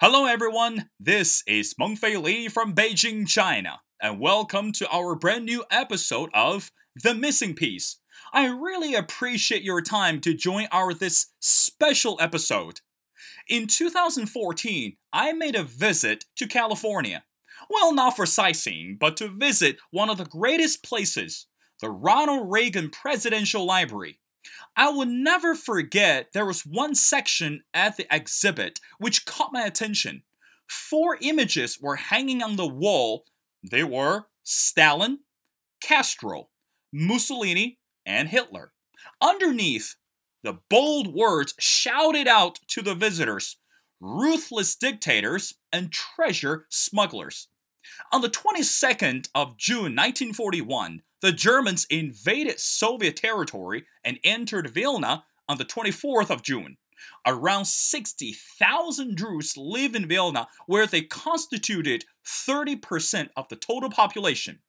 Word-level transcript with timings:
Hello, 0.00 0.26
everyone. 0.26 0.90
This 1.00 1.42
is 1.48 1.74
Mengfei 1.74 2.22
Li 2.22 2.46
from 2.46 2.72
Beijing, 2.72 3.26
China, 3.26 3.80
and 4.00 4.20
welcome 4.20 4.70
to 4.74 4.88
our 4.92 5.16
brand 5.16 5.44
new 5.44 5.64
episode 5.72 6.30
of 6.32 6.70
The 7.02 7.14
Missing 7.14 7.56
Piece. 7.56 7.96
I 8.32 8.46
really 8.46 8.94
appreciate 8.94 9.64
your 9.64 9.82
time 9.82 10.20
to 10.20 10.34
join 10.34 10.68
our 10.70 10.94
this 10.94 11.32
special 11.40 12.16
episode. 12.20 12.80
In 13.48 13.66
2014, 13.66 14.96
I 15.12 15.32
made 15.32 15.56
a 15.56 15.64
visit 15.64 16.26
to 16.36 16.46
California. 16.46 17.24
Well, 17.68 17.92
not 17.92 18.14
for 18.14 18.24
sightseeing, 18.24 18.98
but 19.00 19.16
to 19.16 19.26
visit 19.26 19.78
one 19.90 20.10
of 20.10 20.18
the 20.18 20.26
greatest 20.26 20.84
places, 20.84 21.48
the 21.80 21.90
Ronald 21.90 22.48
Reagan 22.48 22.90
Presidential 22.90 23.66
Library. 23.66 24.20
I 24.78 24.90
will 24.90 25.06
never 25.06 25.56
forget 25.56 26.32
there 26.32 26.46
was 26.46 26.64
one 26.64 26.94
section 26.94 27.64
at 27.74 27.96
the 27.96 28.06
exhibit 28.14 28.78
which 28.98 29.26
caught 29.26 29.52
my 29.52 29.62
attention. 29.62 30.22
Four 30.68 31.18
images 31.20 31.80
were 31.80 31.96
hanging 31.96 32.44
on 32.44 32.54
the 32.54 32.66
wall. 32.68 33.24
They 33.68 33.82
were 33.82 34.26
Stalin, 34.44 35.18
Castro, 35.82 36.50
Mussolini, 36.92 37.80
and 38.06 38.28
Hitler. 38.28 38.72
Underneath, 39.20 39.96
the 40.44 40.60
bold 40.70 41.12
words 41.12 41.54
shouted 41.58 42.28
out 42.28 42.60
to 42.68 42.80
the 42.80 42.94
visitors 42.94 43.56
ruthless 44.00 44.76
dictators 44.76 45.54
and 45.72 45.90
treasure 45.90 46.66
smugglers. 46.70 47.48
On 48.12 48.20
the 48.20 48.30
22nd 48.30 49.28
of 49.34 49.56
June 49.56 49.96
1941, 49.96 51.02
the 51.20 51.32
Germans 51.32 51.86
invaded 51.90 52.60
Soviet 52.60 53.16
territory 53.16 53.84
and 54.04 54.18
entered 54.22 54.70
Vilna 54.70 55.24
on 55.48 55.58
the 55.58 55.64
24th 55.64 56.30
of 56.30 56.42
June. 56.42 56.76
Around 57.26 57.66
60,000 57.66 59.16
Jews 59.16 59.56
live 59.56 59.94
in 59.94 60.08
Vilna, 60.08 60.48
where 60.66 60.86
they 60.86 61.02
constituted 61.02 62.04
30% 62.26 63.28
of 63.36 63.48
the 63.48 63.56
total 63.56 63.90
population. 63.90 64.60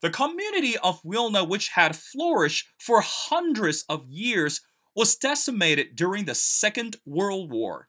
The 0.00 0.10
community 0.10 0.76
of 0.78 1.00
Vilna, 1.04 1.44
which 1.44 1.68
had 1.68 1.96
flourished 1.96 2.68
for 2.78 3.00
hundreds 3.00 3.84
of 3.88 4.06
years, 4.08 4.60
was 4.94 5.16
decimated 5.16 5.96
during 5.96 6.24
the 6.24 6.34
Second 6.34 6.96
World 7.06 7.50
War. 7.50 7.88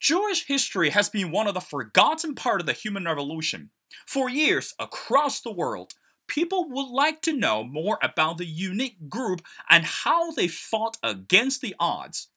Jewish 0.00 0.46
history 0.46 0.90
has 0.90 1.08
been 1.08 1.30
one 1.30 1.46
of 1.46 1.54
the 1.54 1.60
forgotten 1.60 2.34
part 2.34 2.60
of 2.60 2.66
the 2.66 2.72
human 2.72 3.04
revolution. 3.04 3.70
For 4.06 4.28
years, 4.28 4.74
across 4.78 5.40
the 5.40 5.52
world, 5.52 5.94
people 6.28 6.68
would 6.68 6.88
like 6.88 7.22
to 7.22 7.36
know 7.36 7.64
more 7.64 7.98
about 8.02 8.38
the 8.38 8.46
unique 8.46 9.08
group 9.08 9.42
and 9.68 9.84
how 9.84 10.30
they 10.32 10.48
fought 10.48 10.96
against 11.02 11.60
the 11.60 11.74
odds. 11.78 12.28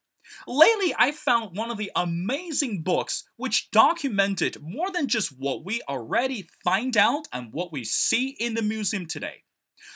Lately, 0.48 0.94
I 0.98 1.12
found 1.12 1.58
one 1.58 1.72
of 1.72 1.78
the 1.78 1.92
amazing 1.96 2.84
books 2.84 3.24
which 3.36 3.72
documented 3.72 4.62
more 4.62 4.92
than 4.92 5.08
just 5.08 5.38
what 5.38 5.66
we 5.66 5.82
already 5.90 6.48
find 6.64 6.96
out 6.96 7.28
and 7.34 7.52
what 7.52 7.72
we 7.72 7.84
see 7.84 8.36
in 8.40 8.54
the 8.54 8.62
museum 8.62 9.08
today. 9.08 9.44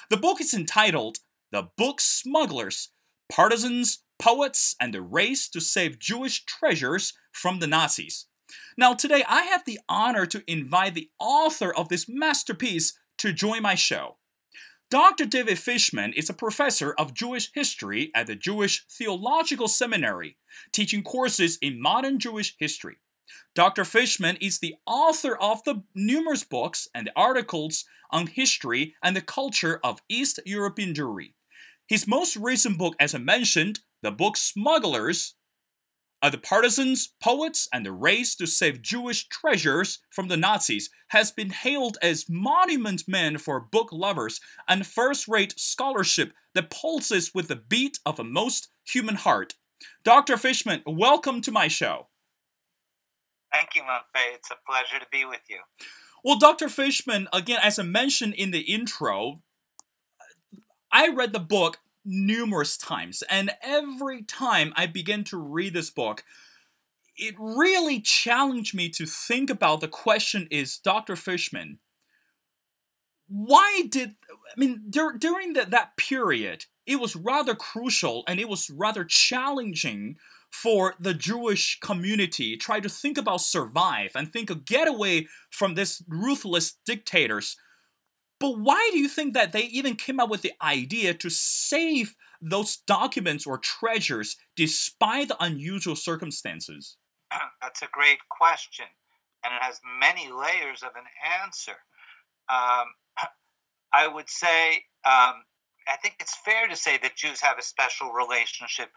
The 0.10 0.18
book 0.18 0.42
is 0.42 0.54
entitled 0.54 1.20
The 1.52 1.70
Book 1.78 2.02
Smugglers 2.02 2.90
Partisans, 3.30 4.00
Poets, 4.20 4.76
and 4.80 4.94
the 4.94 5.02
Race 5.02 5.48
to 5.50 5.62
Save 5.62 6.00
Jewish 6.00 6.46
Treasures 6.46 7.14
from 7.32 7.60
the 7.60 7.68
Nazis. 7.68 8.26
Now, 8.78 8.94
today 8.94 9.24
I 9.28 9.44
have 9.44 9.66
the 9.66 9.80
honor 9.88 10.26
to 10.28 10.44
invite 10.48 10.94
the 10.94 11.10
author 11.20 11.74
of 11.74 11.90
this 11.90 12.08
masterpiece 12.08 12.94
to 13.24 13.32
join 13.32 13.62
my 13.62 13.74
show. 13.74 14.18
Dr. 14.92 15.26
David 15.26 15.58
Fishman 15.58 16.12
is 16.12 16.30
a 16.30 16.34
professor 16.34 16.94
of 16.96 17.14
Jewish 17.14 17.52
history 17.54 18.12
at 18.14 18.28
the 18.28 18.36
Jewish 18.36 18.86
Theological 18.92 19.70
Seminary, 19.70 20.36
teaching 20.74 21.04
courses 21.04 21.58
in 21.62 21.82
modern 21.82 22.20
Jewish 22.20 22.54
history. 22.60 22.98
Dr. 23.56 23.86
Fishman 23.86 24.36
is 24.42 24.60
the 24.60 24.76
author 24.86 25.38
of 25.38 25.64
the 25.64 25.84
numerous 25.96 26.44
books 26.44 26.90
and 26.94 27.10
articles 27.16 27.86
on 28.12 28.28
history 28.28 28.94
and 29.02 29.16
the 29.16 29.22
culture 29.22 29.80
of 29.86 30.02
East 30.10 30.42
European 30.46 30.94
Jewry. 30.94 31.34
His 31.88 32.06
most 32.06 32.36
recent 32.36 32.78
book, 32.78 32.94
as 33.00 33.16
I 33.16 33.20
mentioned, 33.20 33.80
the 34.02 34.12
book 34.12 34.36
Smugglers, 34.36 35.36
uh, 36.24 36.30
the 36.30 36.38
partisans, 36.38 37.14
poets, 37.22 37.68
and 37.74 37.86
the 37.86 37.92
race 37.92 38.34
to 38.36 38.48
save 38.48 38.82
Jewish 38.82 39.28
treasures 39.28 40.00
from 40.10 40.30
the 40.30 40.38
Nazis 40.38 40.90
has 41.10 41.34
been 41.34 41.50
hailed 41.50 41.98
as 42.02 42.30
monument 42.30 43.04
men 43.10 43.38
for 43.38 43.60
book 43.60 43.90
lovers 43.92 44.40
and 44.70 44.88
first-rate 44.88 45.54
scholarship 45.58 46.32
that 46.56 46.70
pulses 46.70 47.36
with 47.36 47.50
the 47.50 47.58
beat 47.58 48.00
of 48.06 48.20
a 48.20 48.24
most 48.24 48.70
human 48.86 49.16
heart. 49.16 49.56
Dr. 50.06 50.38
Fishman, 50.38 50.82
welcome 50.88 51.42
to 51.42 51.52
my 51.52 51.68
show. 51.68 52.08
Thank 53.52 53.76
you, 53.76 53.82
Mengfei. 53.82 54.34
It's 54.34 54.50
a 54.50 54.56
pleasure 54.66 55.00
to 55.00 55.08
be 55.12 55.26
with 55.26 55.42
you. 55.50 55.60
Well, 56.24 56.40
Dr. 56.40 56.70
Fishman, 56.70 57.28
again, 57.34 57.60
as 57.62 57.78
I 57.78 57.84
mentioned 57.84 58.36
in 58.36 58.52
the 58.52 58.62
intro, 58.62 59.42
I 60.90 61.10
read 61.10 61.34
the 61.34 61.40
book 61.40 61.80
numerous 62.06 62.78
times. 62.78 63.24
And 63.30 63.52
every 63.62 64.24
time 64.24 64.74
I 64.76 64.88
begin 64.88 65.24
to 65.26 65.38
read 65.38 65.74
this 65.74 65.90
book, 65.90 66.24
it 67.16 67.36
really 67.38 68.00
challenged 68.00 68.76
me 68.76 68.90
to 68.90 69.06
think 69.06 69.50
about 69.50 69.82
the 69.82 69.88
question 69.88 70.48
is 70.50 70.78
Dr. 70.78 71.16
Fishman, 71.16 71.80
why 73.28 73.84
did, 73.90 74.16
I 74.32 74.60
mean, 74.60 74.84
dur- 74.90 75.18
during 75.18 75.54
the, 75.54 75.66
that 75.66 75.96
period, 75.98 76.66
it 76.86 77.00
was 77.00 77.16
rather 77.16 77.56
crucial 77.56 78.24
and 78.28 78.40
it 78.40 78.50
was 78.50 78.70
rather 78.70 79.06
challenging 79.06 80.18
for 80.52 80.94
the 81.00 81.16
Jewish 81.16 81.80
community 81.80 82.56
try 82.56 82.80
to 82.80 82.88
think 82.88 83.18
about 83.18 83.42
survive 83.42 84.12
and 84.14 84.32
think 84.32 84.52
of 84.52 84.66
get 84.66 84.88
away 84.88 85.28
from 85.50 85.74
this 85.74 86.04
ruthless 86.08 86.74
dictators 86.86 87.58
but 88.44 88.60
why 88.60 88.90
do 88.92 89.00
you 89.00 89.08
think 89.08 89.34
that 89.36 89.54
they 89.54 89.64
even 89.68 89.96
came 89.96 90.20
up 90.20 90.30
with 90.30 90.42
the 90.42 90.52
idea 90.62 91.14
to 91.14 91.30
save 91.30 92.14
those 92.42 92.76
documents 92.76 93.48
or 93.48 93.58
treasures 93.58 94.36
despite 94.58 95.30
the 95.30 95.42
unusual 95.42 95.96
circumstances? 95.96 96.98
That's 97.62 97.82
a 97.84 97.88
great 97.94 98.20
question, 98.28 98.84
and 99.46 99.54
it 99.54 99.64
has 99.64 99.80
many 99.98 100.30
layers 100.30 100.84
of 100.84 100.90
an 100.98 101.06
answer. 101.42 101.78
Um, 102.50 102.88
I 103.94 104.10
would 104.10 104.30
say, 104.30 104.74
um, 105.06 105.46
I 105.88 105.96
think 106.02 106.16
it's 106.20 106.36
fair 106.44 106.68
to 106.68 106.76
say 106.76 107.00
that 107.02 107.16
Jews 107.16 107.40
have 107.40 107.58
a 107.58 107.64
special 107.64 108.12
relationship 108.12 108.90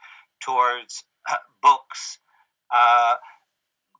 towards 0.42 1.04
uh, 1.30 1.36
books, 1.62 2.18
uh, 2.74 3.14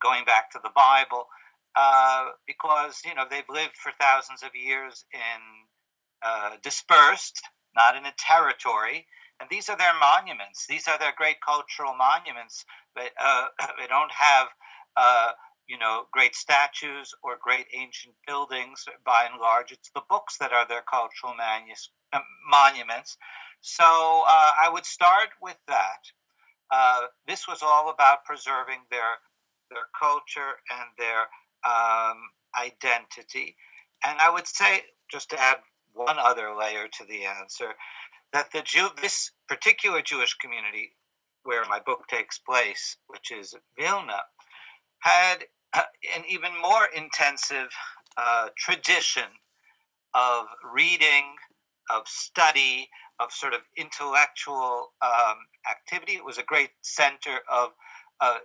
going 0.03 0.25
back 0.25 0.51
to 0.51 0.59
the 0.61 0.71
Bible. 0.75 1.29
Uh, 1.77 2.29
because 2.47 3.01
you 3.05 3.15
know 3.15 3.25
they've 3.29 3.49
lived 3.49 3.77
for 3.77 3.93
thousands 4.01 4.43
of 4.43 4.51
years 4.55 5.05
in 5.13 5.41
uh, 6.23 6.51
dispersed, 6.63 7.41
not 7.75 7.95
in 7.95 8.05
a 8.05 8.13
territory, 8.17 9.05
and 9.39 9.49
these 9.49 9.69
are 9.69 9.77
their 9.77 9.93
monuments. 9.99 10.65
These 10.67 10.87
are 10.89 10.99
their 10.99 11.13
great 11.17 11.37
cultural 11.45 11.95
monuments. 11.95 12.65
But 12.95 13.11
uh, 13.21 13.47
they 13.79 13.87
don't 13.87 14.11
have 14.11 14.47
uh, 14.97 15.31
you 15.67 15.77
know 15.79 16.05
great 16.13 16.35
statues 16.35 17.13
or 17.23 17.37
great 17.41 17.67
ancient 17.75 18.15
buildings. 18.27 18.85
By 19.05 19.27
and 19.31 19.39
large, 19.39 19.71
it's 19.71 19.91
the 19.95 20.03
books 20.09 20.37
that 20.39 20.53
are 20.53 20.67
their 20.67 20.83
cultural 20.89 21.35
manus- 21.37 21.91
uh, 22.13 22.19
monuments. 22.49 23.17
So 23.61 23.85
I 23.85 24.69
would 24.71 24.85
start 24.85 25.29
with 25.41 25.57
that. 25.67 26.01
this 27.27 27.47
was 27.47 27.61
all 27.63 27.89
about 27.89 28.25
preserving 28.25 28.81
their 28.91 29.19
their 29.71 29.87
culture 29.99 30.59
and 30.71 30.89
their 30.97 31.27
um, 31.65 32.17
identity. 32.57 33.55
And 34.03 34.17
I 34.19 34.29
would 34.29 34.47
say, 34.47 34.81
just 35.11 35.29
to 35.31 35.39
add 35.41 35.57
one 35.93 36.17
other 36.19 36.53
layer 36.55 36.87
to 36.87 37.05
the 37.05 37.25
answer, 37.25 37.73
that 38.33 38.51
the 38.51 38.61
Jew, 38.61 38.89
this 39.01 39.31
particular 39.47 40.01
Jewish 40.01 40.33
community 40.35 40.91
where 41.43 41.63
my 41.69 41.79
book 41.79 42.07
takes 42.07 42.37
place, 42.39 42.97
which 43.07 43.31
is 43.31 43.55
Vilna, 43.79 44.19
had 44.99 45.45
an 45.73 46.23
even 46.29 46.51
more 46.61 46.87
intensive 46.95 47.69
uh, 48.17 48.49
tradition 48.57 49.29
of 50.13 50.45
reading, 50.73 51.35
of 51.89 52.07
study, 52.07 52.89
of 53.19 53.31
sort 53.31 53.53
of 53.53 53.61
intellectual 53.77 54.89
um, 55.01 55.37
activity. 55.69 56.13
It 56.13 56.25
was 56.25 56.37
a 56.37 56.43
great 56.43 56.71
center 56.81 57.39
of 57.51 57.69
uh, 58.19 58.39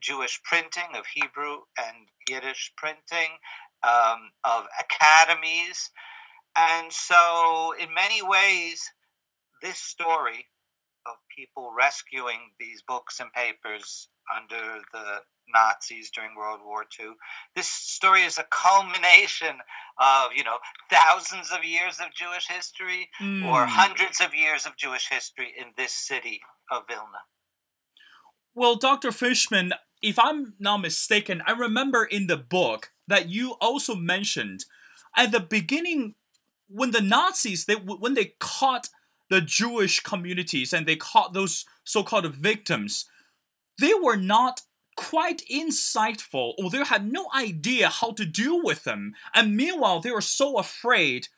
Jewish 0.00 0.40
printing, 0.42 0.94
of 0.94 1.06
Hebrew 1.06 1.58
and 1.78 2.08
Yiddish 2.28 2.72
printing, 2.76 3.38
um, 3.82 4.30
of 4.44 4.66
academies. 4.78 5.90
And 6.56 6.92
so, 6.92 7.74
in 7.78 7.92
many 7.92 8.22
ways, 8.22 8.90
this 9.62 9.78
story 9.78 10.46
of 11.06 11.16
people 11.34 11.72
rescuing 11.76 12.52
these 12.58 12.82
books 12.82 13.20
and 13.20 13.32
papers 13.32 14.08
under 14.34 14.80
the 14.92 15.20
Nazis 15.52 16.10
during 16.10 16.34
World 16.34 16.60
War 16.64 16.84
II. 16.98 17.12
This 17.54 17.68
story 17.68 18.22
is 18.22 18.38
a 18.38 18.46
culmination 18.50 19.56
of, 19.98 20.32
you 20.34 20.44
know, 20.44 20.58
thousands 20.90 21.50
of 21.50 21.64
years 21.64 22.00
of 22.00 22.14
Jewish 22.14 22.48
history 22.48 23.10
mm. 23.20 23.44
or 23.46 23.64
hmm. 23.64 23.70
hundreds 23.70 24.20
of 24.20 24.34
years 24.34 24.64
of 24.66 24.76
Jewish 24.76 25.08
history 25.08 25.52
in 25.58 25.66
this 25.76 25.92
city 25.92 26.40
of 26.70 26.86
Vilna. 26.88 27.20
Well, 28.54 28.76
Dr. 28.76 29.10
Fishman, 29.10 29.74
if 30.00 30.16
I'm 30.18 30.54
not 30.60 30.78
mistaken, 30.78 31.42
I 31.44 31.52
remember 31.52 32.04
in 32.04 32.28
the 32.28 32.36
book 32.36 32.92
that 33.08 33.28
you 33.28 33.52
also 33.60 33.96
mentioned 33.96 34.64
at 35.16 35.32
the 35.32 35.40
beginning 35.40 36.14
when 36.68 36.92
the 36.92 37.00
Nazis 37.00 37.64
they 37.64 37.74
when 37.74 38.14
they 38.14 38.34
caught 38.38 38.88
the 39.28 39.40
Jewish 39.40 40.00
communities 40.00 40.72
and 40.72 40.86
they 40.86 40.96
caught 40.96 41.32
those 41.32 41.64
so-called 41.82 42.32
victims, 42.34 43.06
they 43.80 43.92
were 43.94 44.16
not 44.16 44.62
quite 44.96 45.42
insightful 45.50 46.52
or 46.58 46.70
they 46.70 46.84
had 46.84 47.10
no 47.10 47.28
idea 47.34 47.88
how 47.88 48.12
to 48.12 48.24
deal 48.24 48.62
with 48.62 48.84
them. 48.84 49.14
And 49.34 49.56
meanwhile, 49.56 50.00
they 50.00 50.12
were 50.12 50.20
so 50.20 50.58
afraid 50.58 51.28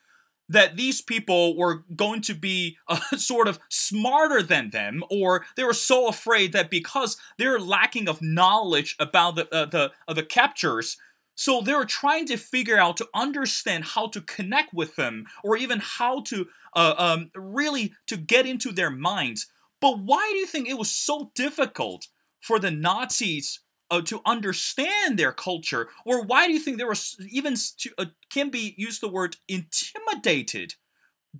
that 0.49 0.77
these 0.77 1.01
people 1.01 1.57
were 1.57 1.85
going 1.95 2.21
to 2.23 2.35
be 2.35 2.79
uh, 2.89 3.01
sort 3.17 3.49
of 3.49 3.59
smarter 3.69 4.43
than 4.43 4.71
them, 4.71 5.03
or 5.11 5.45
they 5.57 5.65
were 5.65 5.73
so 5.73 6.09
afraid 6.09 6.53
that 6.53 6.71
because 6.71 7.17
they're 7.39 7.61
lacking 7.61 8.09
of 8.09 8.23
knowledge 8.23 8.97
about 8.99 9.37
the 9.37 9.55
uh, 9.55 9.67
the 9.67 9.93
uh, 10.07 10.15
the 10.15 10.23
captures, 10.23 10.97
so 11.35 11.61
they 11.61 11.75
were 11.75 11.85
trying 11.85 12.27
to 12.27 12.37
figure 12.37 12.79
out 12.79 12.97
to 12.97 13.09
understand 13.15 13.85
how 13.85 14.07
to 14.09 14.21
connect 14.21 14.73
with 14.73 14.97
them, 14.97 15.27
or 15.45 15.57
even 15.57 15.81
how 15.83 16.21
to 16.23 16.47
uh, 16.75 16.95
um, 16.97 17.31
really 17.35 17.93
to 18.07 18.17
get 18.17 18.47
into 18.47 18.73
their 18.73 18.91
minds. 18.91 19.47
But 19.81 19.99
why 19.99 20.29
do 20.33 20.39
you 20.39 20.47
think 20.47 20.69
it 20.69 20.79
was 20.79 20.91
so 20.91 21.31
difficult 21.35 22.09
for 22.41 22.59
the 22.59 22.71
Nazis 22.71 23.61
uh, 23.91 24.01
to 24.03 24.21
understand 24.25 25.19
their 25.19 25.33
culture, 25.33 25.89
or 26.05 26.25
why 26.25 26.47
do 26.47 26.53
you 26.53 26.59
think 26.59 26.79
they 26.79 26.85
were 26.85 26.97
even 27.31 27.55
to, 27.79 27.91
uh, 27.99 28.07
can 28.31 28.51
be 28.51 28.75
used 28.77 29.01
the 29.01 29.09
word 29.09 29.37
intimidated 29.49 30.75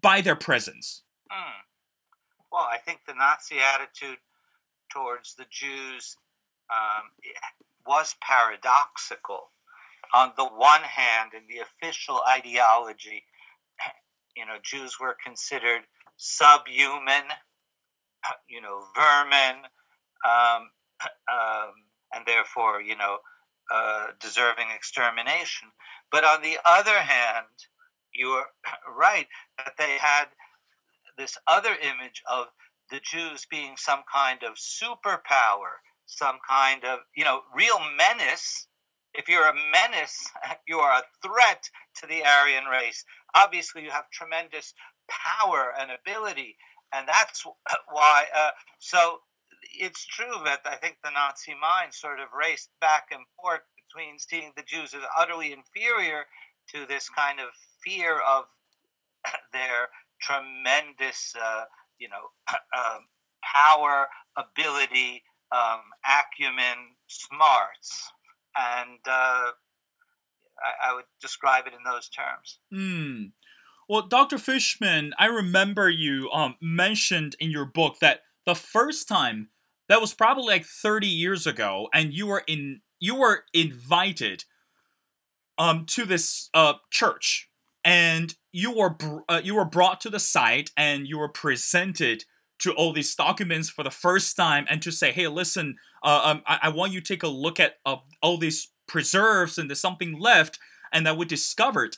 by 0.01 0.21
their 0.21 0.37
presence? 0.37 1.03
Hmm. 1.31 1.61
Well, 2.53 2.69
I 2.71 2.79
think 2.79 3.01
the 3.07 3.15
Nazi 3.15 3.57
attitude 3.59 4.19
towards 4.93 5.35
the 5.35 5.47
Jews 5.51 6.17
um, 6.71 7.11
was 7.87 8.15
paradoxical. 8.21 9.51
On 10.15 10.33
the 10.37 10.45
one 10.45 10.83
hand, 10.83 11.33
in 11.35 11.43
the 11.49 11.63
official 11.63 12.21
ideology, 12.29 13.25
you 14.37 14.47
know, 14.47 14.57
Jews 14.63 14.99
were 15.01 15.17
considered 15.25 15.83
subhuman, 16.17 17.25
you 18.49 18.61
know, 18.61 18.85
vermin, 18.95 19.57
um, 20.25 20.71
um, 21.31 21.73
and 22.17 22.25
therefore, 22.27 22.81
you 22.81 22.97
know, 22.97 23.19
uh, 23.73 24.07
deserving 24.21 24.67
extermination. 24.75 25.69
But 26.11 26.25
on 26.25 26.43
the 26.43 26.59
other 26.65 26.99
hand, 26.99 27.47
you're 28.13 28.47
right 28.99 29.27
that 29.59 29.75
they 29.79 29.99
had 30.01 30.27
this 31.19 31.37
other 31.47 31.75
image 31.83 32.23
of 32.31 32.47
the 32.91 33.01
Jews 33.01 33.47
being 33.51 33.75
some 33.77 34.01
kind 34.13 34.43
of 34.43 34.55
superpower, 34.55 35.83
some 36.07 36.39
kind 36.49 36.85
of, 36.85 37.01
you 37.17 37.25
know, 37.25 37.41
real 37.55 37.79
menace. 37.97 38.67
If 39.15 39.29
you're 39.29 39.49
a 39.49 39.55
menace, 39.73 40.31
you 40.69 40.79
are 40.79 41.01
a 41.01 41.27
threat 41.27 41.69
to 42.01 42.07
the 42.07 42.25
Aryan 42.25 42.65
race. 42.65 43.05
Obviously, 43.35 43.83
you 43.83 43.91
have 43.91 44.11
tremendous 44.11 44.73
power 45.09 45.73
and 45.79 45.91
ability. 45.91 46.57
And 46.95 47.09
that's 47.09 47.45
why, 47.91 48.27
uh, 48.35 48.51
so 48.79 49.19
it's 49.73 50.07
true 50.07 50.45
that 50.45 50.61
I 50.65 50.77
think 50.77 50.99
the 51.03 51.11
Nazi 51.11 51.55
mind 51.55 51.93
sort 51.93 52.21
of 52.21 52.29
raced 52.39 52.71
back 52.81 53.09
and 53.11 53.25
forth 53.41 53.61
between 53.77 54.19
seeing 54.19 54.53
the 54.57 54.63
Jews 54.63 54.95
as 54.95 55.03
utterly 55.19 55.53
inferior 55.53 56.25
to 56.75 56.87
this 56.87 57.09
kind 57.09 57.41
of 57.41 57.49
fear 57.85 58.21
of 58.21 58.45
their 59.53 59.89
tremendous, 60.21 61.35
uh, 61.41 61.65
you 61.99 62.09
know, 62.09 62.31
um, 62.77 63.07
power, 63.43 64.07
ability, 64.37 65.23
um, 65.53 65.81
acumen, 66.05 66.95
smarts, 67.07 68.11
and 68.57 68.99
uh, 69.07 69.51
I, 70.63 70.91
I, 70.91 70.95
would 70.95 71.05
describe 71.21 71.67
it 71.67 71.73
in 71.73 71.85
those 71.85 72.09
terms. 72.09 72.59
Hmm. 72.73 73.27
Well, 73.89 74.03
Dr. 74.03 74.39
Fishman, 74.39 75.13
I 75.19 75.27
remember 75.27 75.89
you 75.89 76.29
um, 76.33 76.57
mentioned 76.61 77.37
in 77.39 77.53
your 77.53 77.67
book 77.67 77.99
that 78.01 78.23
the 78.45 78.57
first 78.57 79.07
time 79.07 79.51
that 79.89 80.01
was 80.01 80.15
probably 80.15 80.45
like 80.45 80.65
30 80.65 81.07
years 81.07 81.47
ago 81.47 81.89
and 81.93 82.13
you 82.13 82.27
were 82.27 82.43
in 82.47 82.81
you 82.99 83.15
were 83.15 83.45
invited 83.53 84.45
um 85.59 85.85
to 85.87 86.05
this 86.05 86.49
uh 86.55 86.75
church. 86.91 87.49
And 87.85 88.35
you 88.51 88.73
were 88.77 88.91
br- 88.91 89.21
uh, 89.29 89.41
you 89.45 89.55
were 89.55 89.65
brought 89.65 90.01
to 90.01 90.11
the 90.11 90.19
site 90.19 90.71
and 90.77 91.07
you 91.07 91.19
were 91.19 91.29
presented 91.29 92.25
to 92.59 92.73
all 92.73 92.93
these 92.93 93.15
documents 93.15 93.71
for 93.71 93.85
the 93.85 93.91
first 93.91 94.37
time 94.37 94.67
and 94.69 94.83
to 94.83 94.91
say 94.91 95.13
hey 95.13 95.29
listen 95.29 95.77
uh, 96.03 96.21
um, 96.25 96.43
I-, 96.47 96.61
I 96.63 96.69
want 96.71 96.93
you 96.93 97.01
to 97.01 97.07
take 97.07 97.23
a 97.23 97.29
look 97.29 97.61
at 97.61 97.75
uh, 97.85 97.97
all 98.23 98.39
these 98.39 98.69
preserves 98.89 99.59
and 99.59 99.69
there's 99.69 99.81
something 99.81 100.19
left 100.19 100.59
and 100.93 101.05
that 101.07 101.17
we 101.17 101.27
discovered. 101.27 101.97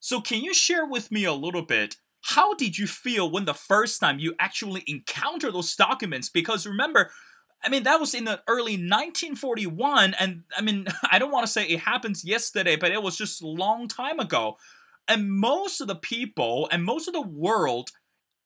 So 0.00 0.20
can 0.20 0.42
you 0.42 0.54
share 0.54 0.86
with 0.86 1.12
me 1.12 1.24
a 1.24 1.32
little 1.32 1.62
bit 1.62 1.96
how 2.22 2.54
did 2.54 2.76
you 2.76 2.86
feel 2.86 3.30
when 3.30 3.44
the 3.46 3.54
first 3.54 4.00
time 4.00 4.18
you 4.18 4.34
actually 4.38 4.84
encountered 4.86 5.54
those 5.54 5.74
documents? 5.74 6.28
Because 6.28 6.66
remember 6.66 7.10
I 7.62 7.68
mean, 7.68 7.82
that 7.82 8.00
was 8.00 8.14
in 8.14 8.24
the 8.24 8.40
early 8.48 8.72
1941, 8.72 10.14
and 10.14 10.44
I 10.56 10.62
mean, 10.62 10.86
I 11.10 11.18
don't 11.18 11.32
want 11.32 11.46
to 11.46 11.52
say 11.52 11.66
it 11.66 11.80
happens 11.80 12.24
yesterday, 12.24 12.76
but 12.76 12.92
it 12.92 13.02
was 13.02 13.16
just 13.16 13.42
a 13.42 13.46
long 13.46 13.88
time 13.88 14.18
ago. 14.18 14.56
And 15.08 15.30
most 15.30 15.80
of 15.80 15.88
the 15.88 15.96
people 15.96 16.68
and 16.70 16.84
most 16.84 17.08
of 17.08 17.14
the 17.14 17.20
world, 17.20 17.90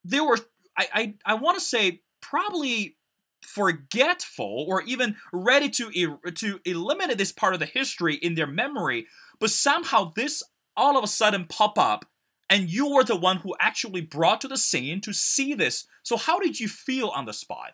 they 0.04 0.20
were, 0.20 0.38
I, 0.76 0.88
I, 0.92 1.14
I 1.26 1.34
want 1.34 1.58
to 1.58 1.64
say, 1.64 2.02
probably 2.20 2.96
forgetful 3.44 4.64
or 4.66 4.82
even 4.82 5.16
ready 5.30 5.68
to 5.68 6.18
to 6.34 6.60
eliminate 6.64 7.18
this 7.18 7.32
part 7.32 7.52
of 7.52 7.60
the 7.60 7.66
history 7.66 8.14
in 8.14 8.34
their 8.34 8.46
memory. 8.46 9.06
But 9.38 9.50
somehow 9.50 10.12
this 10.16 10.42
all 10.76 10.96
of 10.96 11.04
a 11.04 11.08
sudden 11.08 11.44
pop 11.44 11.78
up, 11.78 12.06
and 12.48 12.70
you 12.70 12.92
were 12.92 13.04
the 13.04 13.16
one 13.16 13.38
who 13.38 13.54
actually 13.60 14.00
brought 14.00 14.40
to 14.40 14.48
the 14.48 14.56
scene 14.56 15.00
to 15.02 15.12
see 15.12 15.54
this. 15.54 15.86
So 16.02 16.16
how 16.16 16.38
did 16.38 16.58
you 16.58 16.68
feel 16.68 17.08
on 17.08 17.26
the 17.26 17.32
spot? 17.32 17.72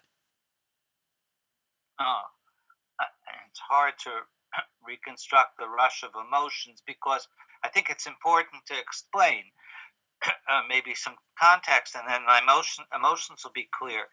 Uh, 2.00 3.04
it's 3.50 3.60
hard 3.60 3.94
to 4.04 4.10
reconstruct 4.86 5.58
the 5.58 5.68
rush 5.68 6.02
of 6.02 6.10
emotions 6.14 6.82
because 6.86 7.28
I 7.62 7.68
think 7.68 7.90
it's 7.90 8.06
important 8.06 8.64
to 8.66 8.78
explain 8.78 9.42
uh, 10.26 10.62
maybe 10.68 10.94
some 10.94 11.14
context, 11.38 11.94
and 11.94 12.08
then 12.08 12.24
my 12.26 12.40
emotion, 12.40 12.84
emotions 12.94 13.42
will 13.44 13.52
be 13.52 13.68
clear. 13.72 14.04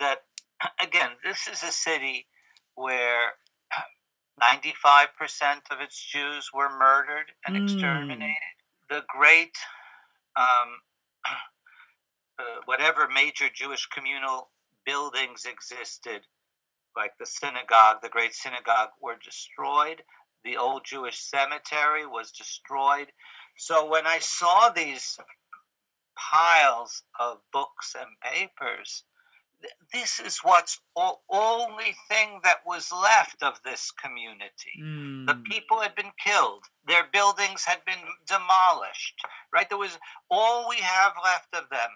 That 0.00 0.22
again, 0.82 1.10
this 1.24 1.48
is 1.48 1.62
a 1.62 1.72
city 1.72 2.26
where 2.74 3.32
95% 4.42 5.06
of 5.70 5.80
its 5.80 6.02
Jews 6.04 6.50
were 6.52 6.68
murdered 6.68 7.30
and 7.46 7.56
mm. 7.56 7.62
exterminated. 7.62 8.34
The 8.90 9.02
great, 9.08 9.56
um, 10.36 10.80
uh, 12.38 12.60
whatever 12.64 13.08
major 13.08 13.46
Jewish 13.54 13.86
communal 13.86 14.50
buildings 14.84 15.46
existed 15.46 16.22
like 16.96 17.12
the 17.18 17.26
synagogue, 17.26 17.98
the 18.02 18.08
great 18.08 18.34
synagogue, 18.34 18.90
were 19.00 19.16
destroyed. 19.22 20.02
The 20.44 20.56
old 20.56 20.84
Jewish 20.84 21.18
cemetery 21.18 22.06
was 22.06 22.30
destroyed. 22.30 23.08
So 23.56 23.88
when 23.88 24.06
I 24.06 24.18
saw 24.18 24.70
these 24.70 25.18
piles 26.16 27.02
of 27.18 27.38
books 27.52 27.94
and 27.98 28.08
papers, 28.22 29.04
this 29.92 30.20
is 30.20 30.38
what's 30.42 30.80
the 30.94 31.12
only 31.30 31.96
thing 32.08 32.40
that 32.42 32.58
was 32.66 32.92
left 32.92 33.42
of 33.42 33.60
this 33.64 33.90
community. 33.92 34.82
Mm. 34.82 35.26
The 35.26 35.34
hmm. 35.34 35.42
people 35.42 35.80
had 35.80 35.94
been 35.94 36.12
killed. 36.22 36.64
Their 36.86 37.04
buildings 37.12 37.64
had 37.64 37.84
been 37.86 38.04
demolished. 38.26 39.14
Right? 39.52 39.68
There 39.68 39.78
was 39.78 39.98
all 40.30 40.68
we 40.68 40.76
have 40.76 41.12
left 41.22 41.54
of 41.54 41.70
them 41.70 41.90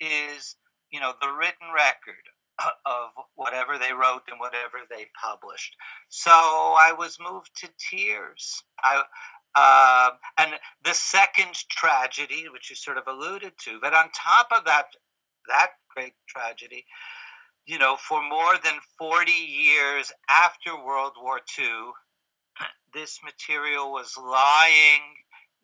is, 0.00 0.56
you 0.92 1.00
know, 1.00 1.14
the 1.20 1.32
written 1.32 1.74
record 1.74 2.22
of 2.86 3.10
whatever 3.34 3.78
they 3.78 3.92
wrote 3.92 4.22
and 4.30 4.38
whatever 4.38 4.78
they 4.88 5.06
published. 5.22 5.76
So 6.08 6.30
I 6.30 6.92
was 6.96 7.18
moved 7.20 7.50
to 7.60 7.68
tears. 7.90 8.62
I, 8.82 9.02
uh, 9.54 10.10
and 10.38 10.52
the 10.84 10.94
second 10.94 11.54
tragedy, 11.70 12.46
which 12.52 12.70
you 12.70 12.76
sort 12.76 12.98
of 12.98 13.04
alluded 13.06 13.52
to, 13.64 13.78
but 13.80 13.94
on 13.94 14.10
top 14.14 14.48
of 14.56 14.64
that, 14.64 14.86
that 15.48 15.70
great 15.94 16.14
tragedy, 16.28 16.84
you 17.66 17.78
know, 17.78 17.96
for 17.96 18.22
more 18.22 18.54
than 18.62 18.74
40 18.98 19.30
years 19.30 20.12
after 20.28 20.76
World 20.76 21.12
War 21.20 21.40
II, 21.58 21.66
this 22.94 23.18
material 23.24 23.92
was 23.92 24.16
lying, 24.16 25.02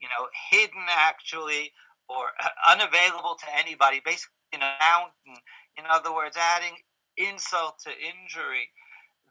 you 0.00 0.08
know, 0.08 0.26
hidden 0.50 0.86
actually, 0.88 1.72
or 2.08 2.26
unavailable 2.68 3.36
to 3.40 3.46
anybody, 3.56 4.00
basically 4.04 4.36
in 4.56 4.62
a 4.64 4.72
mountain 4.80 5.42
in 5.76 5.84
other 5.88 6.12
words, 6.12 6.36
adding 6.36 6.76
insult 7.16 7.78
to 7.84 7.90
injury 7.90 8.70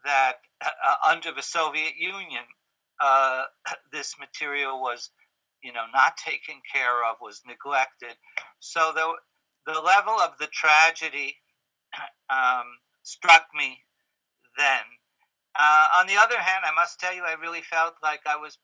that 0.04 0.38
uh, 0.64 0.70
uh 0.84 1.10
under 1.10 1.32
the 1.32 1.42
Soviet 1.42 1.96
Union, 1.98 2.44
uh, 3.00 3.44
this 3.92 4.14
material 4.18 4.80
was, 4.80 5.10
you 5.62 5.72
know, 5.72 5.84
not 5.92 6.16
taken 6.16 6.56
care 6.72 7.04
of, 7.04 7.16
was 7.20 7.42
neglected. 7.46 8.16
So 8.60 8.92
the 8.94 9.72
the 9.72 9.80
level 9.80 10.14
of 10.14 10.38
the 10.38 10.46
tragedy 10.48 11.36
um, 12.30 12.78
struck 13.02 13.46
me 13.54 13.82
then, 14.58 14.84
Uh, 15.58 15.88
on 16.00 16.06
the 16.06 16.16
other 16.16 16.38
hand, 16.38 16.64
I 16.64 16.72
must 16.72 17.00
tell 17.00 17.14
you, 17.14 17.24
I 17.24 17.34
really 17.34 17.62
felt 17.62 17.94
like 18.02 18.20
I 18.26 18.36
was. 18.36 18.58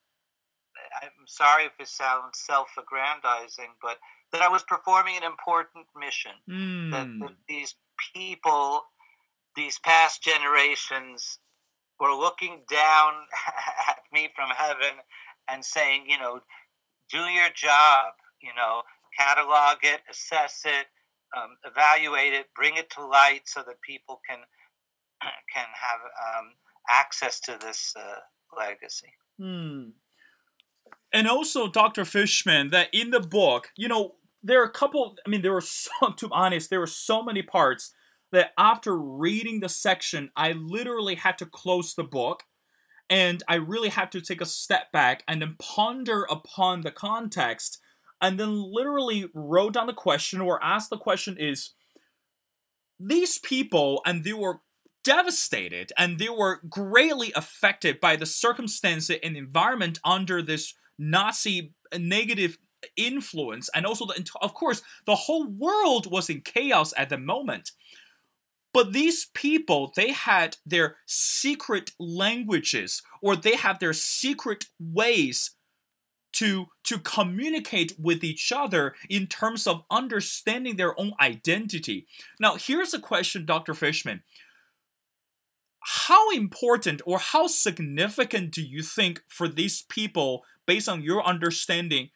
I'm 1.03 1.27
sorry 1.27 1.65
if 1.67 1.73
it 1.81 1.89
sounds 1.89 2.41
self-aggrandizing, 2.41 3.77
but 3.83 3.99
that 4.33 4.43
I 4.43 4.49
was 4.49 4.63
performing 4.63 5.17
an 5.17 5.25
important 5.25 5.87
mission. 5.99 6.33
Mm. 6.49 6.91
That, 6.91 7.07
that 7.21 7.37
these 7.49 7.75
people, 8.15 8.83
these 9.57 9.79
past 9.79 10.23
generations, 10.23 11.39
were 12.01 12.15
looking 12.15 12.63
down 12.69 13.13
at 13.89 13.99
me 14.13 14.29
from 14.35 14.51
heaven 14.51 14.99
and 15.49 15.65
saying, 15.65 16.05
you 16.09 16.19
know, 16.19 16.41
do 17.11 17.19
your 17.19 17.49
job. 17.55 18.15
You 18.41 18.51
know, 18.57 18.83
catalog 19.17 19.79
it, 19.85 20.01
assess 20.11 20.63
it, 20.65 20.87
um, 21.37 21.57
evaluate 21.65 22.33
it, 22.33 22.47
bring 22.57 22.77
it 22.77 22.91
to 22.91 23.07
light 23.07 23.43
so 23.45 23.63
that 23.65 23.81
people 23.81 24.21
can 24.29 24.39
can 25.55 25.67
have 25.81 26.01
um, 26.41 26.53
access 26.89 27.41
to 27.41 27.57
this 27.61 27.95
uh, 27.97 28.57
legacy. 28.59 29.13
Hmm. 29.39 29.91
And 31.13 31.29
also, 31.29 31.69
Dr. 31.69 32.05
Fishman, 32.05 32.71
that 32.71 32.89
in 32.93 33.11
the 33.11 33.21
book, 33.21 33.71
you 33.77 33.87
know, 33.87 34.15
there 34.43 34.61
are 34.61 34.67
a 34.67 34.71
couple, 34.71 35.17
I 35.27 35.31
mean, 35.31 35.43
there 35.43 35.53
were 35.53 35.61
so, 35.61 35.91
to 36.17 36.29
be 36.29 36.33
honest, 36.35 36.71
there 36.71 36.81
were 36.81 36.87
so 36.87 37.23
many 37.23 37.43
parts 37.43 37.93
that 38.33 38.53
after 38.57 38.97
reading 38.97 39.61
the 39.61 39.69
section, 39.69 40.31
I 40.37 40.53
literally 40.53 41.17
had 41.17 41.39
to 41.39 41.47
close 41.47 41.95
the 41.95 42.05
book 42.05 42.45
and 43.11 43.43
I 43.47 43.57
really 43.57 43.91
had 43.91 44.11
to 44.13 44.23
take 44.23 44.41
a 44.41 44.47
step 44.47 44.91
back 44.91 45.23
and 45.29 45.43
then 45.43 45.57
ponder 45.59 46.27
upon 46.31 46.81
the 46.81 46.91
context 46.91 47.79
and 48.23 48.41
then 48.41 48.73
literally 48.73 49.27
wrote 49.35 49.75
down 49.75 49.87
the 49.87 49.93
question 49.93 50.41
or 50.41 50.63
asked 50.65 50.89
the 50.89 50.97
question 50.97 51.37
is 51.37 51.73
these 52.99 53.39
people 53.39 54.01
and 54.07 54.25
they 54.25 54.33
were 54.33 54.61
devastated 55.05 55.93
and 55.99 56.19
they 56.19 56.29
were 56.29 56.61
greatly 56.69 57.33
affected 57.35 58.01
by 58.01 58.17
the 58.17 58.25
circumstances 58.25 59.17
and 59.23 59.37
environment 59.37 59.99
under 60.05 60.41
this 60.41 60.75
Nazi 60.99 61.75
negative 61.99 62.59
influence 62.97 63.69
and 63.75 63.87
also 63.87 64.07
the, 64.07 64.31
of 64.41 64.55
course 64.55 64.83
the 65.07 65.15
whole 65.15 65.47
world 65.47 66.11
was 66.11 66.29
in 66.29 66.41
chaos 66.41 66.93
at 66.97 67.09
the 67.09 67.19
moment 67.19 67.73
but 68.73 68.93
these 68.93 69.27
people 69.35 69.93
they 69.97 70.13
had 70.13 70.57
their 70.65 70.97
secret 71.07 71.93
languages 71.99 73.03
or 73.21 73.37
they 73.37 73.57
have 73.57 73.79
their 73.79 73.93
secret 73.93 74.67
ways 74.81 75.53
to 76.33 76.67
to 76.85 76.99
communicate 76.99 77.95
with 77.99 78.25
each 78.25 78.53
other 78.53 78.95
in 79.09 79.27
terms 79.27 79.67
of 79.67 79.85
understanding 79.91 80.77
their 80.77 80.99
own 80.99 81.13
identity. 81.21 82.07
Now, 82.41 82.57
here's 82.57 82.93
a 82.95 82.99
question, 82.99 83.47
Dr. 83.47 83.75
Fishman. 83.75 84.23
How 85.81 86.31
important 86.31 87.03
or 87.07 87.19
how 87.19 87.47
significant 87.47 88.53
do 88.53 88.63
you 88.63 88.83
think 88.83 89.23
for 89.29 89.49
these 89.49 89.83
people, 89.83 90.45
based 90.67 90.89
on 90.89 91.03
your 91.03 91.23
understanding, 91.25 92.11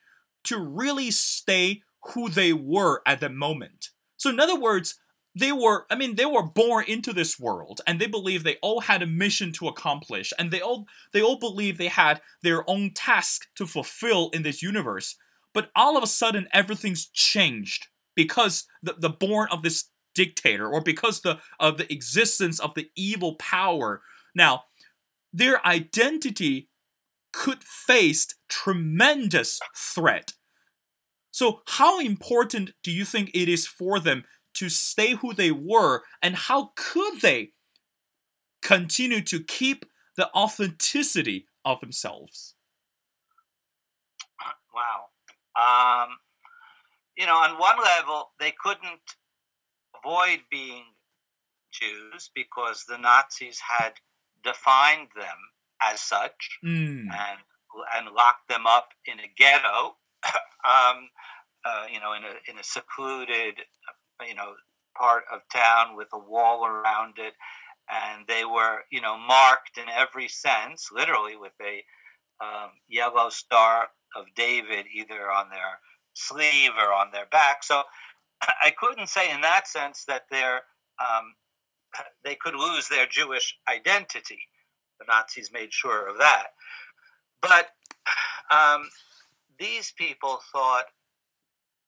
to 0.47 0.59
really 0.59 1.11
stay 1.11 1.83
who 2.13 2.29
they 2.29 2.53
were 2.53 3.03
at 3.07 3.21
the 3.21 3.29
moment? 3.29 3.91
So, 4.17 4.31
in 4.31 4.41
other 4.41 4.59
words, 4.59 4.99
they 5.39 5.53
were 5.53 5.87
i 5.91 5.95
mean 5.95 6.17
they 6.17 6.27
were 6.27 6.43
born 6.43 6.85
into 6.89 7.13
this 7.13 7.39
world 7.39 7.81
and 7.87 8.01
they 8.01 8.07
believe 8.07 8.43
they 8.43 8.57
all 8.63 8.81
had 8.81 9.03
a 9.03 9.07
mission 9.07 9.53
to 9.53 9.69
accomplish 9.69 10.33
and 10.39 10.51
they 10.51 10.61
all 10.61 10.87
they 11.13 11.21
all 11.21 11.39
believe 11.39 11.77
they 11.77 11.89
had 11.89 12.21
their 12.43 12.69
own 12.69 12.91
task 12.91 13.47
to 13.55 13.67
fulfill 13.67 14.31
in 14.31 14.43
this 14.43 14.63
universe 14.63 15.17
but 15.53 15.71
all 15.77 15.97
of 15.97 16.03
a 16.03 16.09
sudden 16.09 16.49
everything's 16.53 17.07
changed 17.07 17.89
because 18.15 18.67
the, 18.83 18.95
the 18.99 19.11
born 19.11 19.47
of 19.53 19.63
this 19.63 19.91
dictator 20.15 20.67
or 20.67 20.81
because 20.81 21.21
the 21.21 21.39
of 21.61 21.77
the 21.77 21.93
existence 21.93 22.59
of 22.59 22.75
the 22.75 22.91
evil 22.97 23.35
power 23.35 24.01
now 24.35 24.65
their 25.33 25.65
identity 25.67 26.71
could 27.33 27.63
face 27.63 28.27
tremendous 28.49 29.61
threat 29.77 30.33
so 31.37 31.61
how 31.67 32.01
important 32.01 32.71
do 32.83 32.91
you 32.91 33.05
think 33.05 33.31
it 33.35 33.47
is 33.47 33.67
for 33.67 34.01
them 34.01 34.25
to 34.55 34.71
stay 34.71 35.17
who 35.17 35.35
they 35.35 35.51
were? 35.51 36.03
And 36.23 36.35
how 36.35 36.71
could 36.77 37.21
they 37.21 37.53
continue 38.63 39.21
to 39.21 39.45
keep 39.45 39.85
the 40.17 40.31
authenticity 40.33 41.47
of 41.63 41.81
themselves? 41.81 42.55
Wow. 44.75 45.09
Um, 45.55 46.17
you 47.19 47.27
know 47.27 47.35
on 47.35 47.59
one 47.59 47.77
level 47.85 48.31
they 48.41 48.55
couldn't 48.59 49.01
avoid 50.03 50.41
being 50.51 50.85
jews 51.71 52.31
because 52.35 52.85
the 52.89 52.97
nazis 52.97 53.61
had 53.61 53.93
defined 54.43 55.09
them 55.15 55.37
as 55.83 56.01
such 56.01 56.59
mm. 56.65 57.01
and 57.01 57.41
and 57.95 58.15
locked 58.15 58.49
them 58.49 58.67
up 58.67 58.89
in 59.07 59.19
a 59.21 59.31
ghetto 59.37 59.97
um, 60.65 61.09
uh, 61.65 61.87
you 61.93 62.01
know 62.01 62.13
in 62.13 62.23
a 62.25 62.51
in 62.51 62.59
a 62.59 62.65
secluded 62.65 63.55
you 64.27 64.35
know 64.35 64.55
part 64.97 65.25
of 65.33 65.41
town 65.53 65.97
with 65.97 66.09
a 66.13 66.19
wall 66.19 66.65
around 66.67 67.15
it. 67.19 67.35
And 67.91 68.27
they 68.27 68.45
were 68.45 68.81
you 68.91 69.01
know 69.01 69.17
marked 69.17 69.79
in 69.79 69.85
every 69.89 70.29
sense 70.29 70.89
literally 70.93 71.37
with 71.37 71.53
a 71.63 71.85
um, 72.45 72.71
yellow 72.89 73.31
star 73.31 73.89
of 74.17 74.25
david 74.35 74.87
either 74.93 75.31
on 75.31 75.49
their 75.51 75.79
sleeve 76.15 76.73
or 76.79 76.93
on 76.93 77.09
their 77.13 77.27
back. 77.27 77.63
So 77.63 77.83
i 78.63 78.73
couldn't 78.79 79.09
say 79.09 79.31
in 79.31 79.41
that 79.43 79.69
sense 79.69 80.05
that 80.09 80.23
they're 80.31 80.63
um, 80.99 81.35
they 82.25 82.35
could 82.35 82.55
lose 82.55 82.89
their 82.89 83.07
jewish 83.07 83.57
identity. 83.69 84.41
The 84.99 85.07
nazis 85.09 85.53
made 85.53 85.73
sure 85.73 86.09
of 86.09 86.19
that. 86.19 86.49
But 87.43 87.69
um, 88.51 88.89
these 89.59 89.93
people 89.97 90.41
thought 90.53 90.87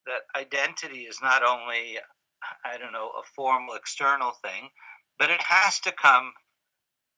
that 0.07 0.41
identity 0.41 1.03
is 1.03 1.19
not 1.23 1.43
only 1.43 1.99
I 2.65 2.79
don't 2.79 2.93
know, 2.93 3.11
a 3.19 3.23
formal 3.35 3.75
external 3.75 4.31
thing, 4.31 4.71
but 5.19 5.31
it 5.31 5.43
has 5.43 5.81
to 5.81 5.93
come 5.93 6.33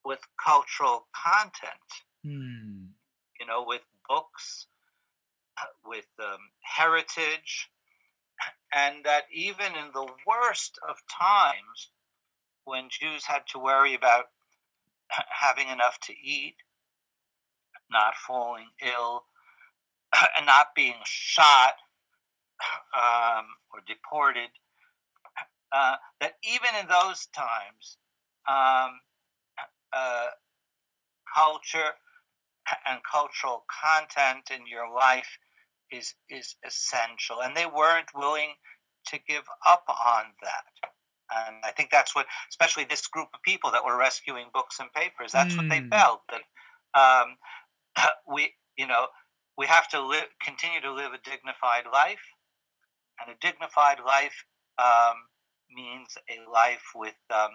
with 0.05 0.21
cultural 0.43 1.07
content. 1.15 1.89
Hmm. 2.25 2.87
You 3.39 3.47
know, 3.47 3.65
with 3.67 3.83
books, 4.09 4.67
with 5.85 6.07
um, 6.19 6.39
heritage, 6.63 7.71
and 8.73 9.05
that 9.05 9.25
even 9.33 9.67
in 9.67 9.93
the 9.93 10.07
worst 10.27 10.79
of 10.89 10.97
times, 11.21 11.91
when 12.65 12.89
Jews 12.91 13.25
had 13.25 13.43
to 13.53 13.59
worry 13.59 13.95
about 13.95 14.27
having 15.09 15.69
enough 15.69 15.99
to 16.03 16.13
eat, 16.13 16.57
not 17.91 18.15
falling 18.15 18.69
ill, 18.83 19.25
and 20.37 20.47
not 20.47 20.69
being 20.75 20.95
shot 21.05 21.75
um, 22.97 23.47
or 23.73 23.81
deported, 23.87 24.51
uh, 25.73 25.97
that 26.21 26.35
even 26.45 26.69
in 26.81 26.89
those 26.89 27.27
times, 27.35 27.99
um, 28.49 29.01
uh, 29.93 30.27
culture 31.35 31.93
and 32.87 33.01
cultural 33.11 33.65
content 33.83 34.51
in 34.51 34.67
your 34.67 34.93
life 34.93 35.39
is 35.91 36.15
is 36.29 36.57
essential, 36.65 37.43
and 37.43 37.57
they 37.57 37.67
weren't 37.67 38.09
willing 38.15 38.55
to 39.07 39.19
give 39.27 39.45
up 39.67 39.85
on 39.89 40.25
that. 40.43 40.91
And 41.47 41.57
I 41.65 41.71
think 41.71 41.91
that's 41.91 42.15
what, 42.15 42.27
especially 42.49 42.85
this 42.85 43.07
group 43.07 43.29
of 43.33 43.43
people 43.43 43.71
that 43.71 43.85
were 43.85 43.97
rescuing 43.97 44.47
books 44.53 44.81
and 44.81 44.93
papers, 44.93 45.33
that's 45.33 45.55
mm. 45.55 45.59
what 45.59 45.69
they 45.69 45.81
hmm. 45.81 45.89
felt 45.89 46.23
that 46.29 46.43
um, 46.99 47.37
we, 48.33 48.53
you 48.77 48.87
know, 48.87 49.07
we 49.57 49.67
have 49.67 49.89
to 49.89 50.01
live, 50.01 50.27
continue 50.43 50.81
to 50.81 50.93
live 50.93 51.13
a 51.13 51.31
dignified 51.31 51.85
life, 51.93 52.23
and 53.21 53.35
a 53.35 53.47
dignified 53.47 53.99
life 54.05 54.45
um, 54.79 55.17
means 55.75 56.17
a 56.29 56.51
life 56.51 56.85
with 56.95 57.19
um, 57.35 57.51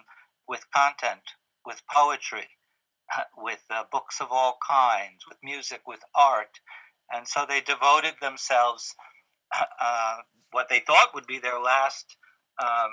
with 0.48 0.64
content, 0.74 1.22
with 1.66 1.82
poetry, 1.92 2.48
with 3.38 3.64
uh, 3.70 3.84
books 3.92 4.22
of 4.22 4.28
all 4.32 4.58
kinds, 4.68 5.24
with 5.28 5.38
music, 5.44 5.82
with 5.88 6.02
art, 6.16 6.60
and 7.12 7.28
so 7.28 7.46
they 7.48 7.62
devoted 7.62 8.14
themselves 8.22 8.94
uh, 9.82 10.18
what 10.52 10.70
they 10.70 10.80
thought 10.80 11.14
would 11.14 11.28
be 11.28 11.40
their 11.40 11.60
last 11.60 12.16
um, 12.64 12.92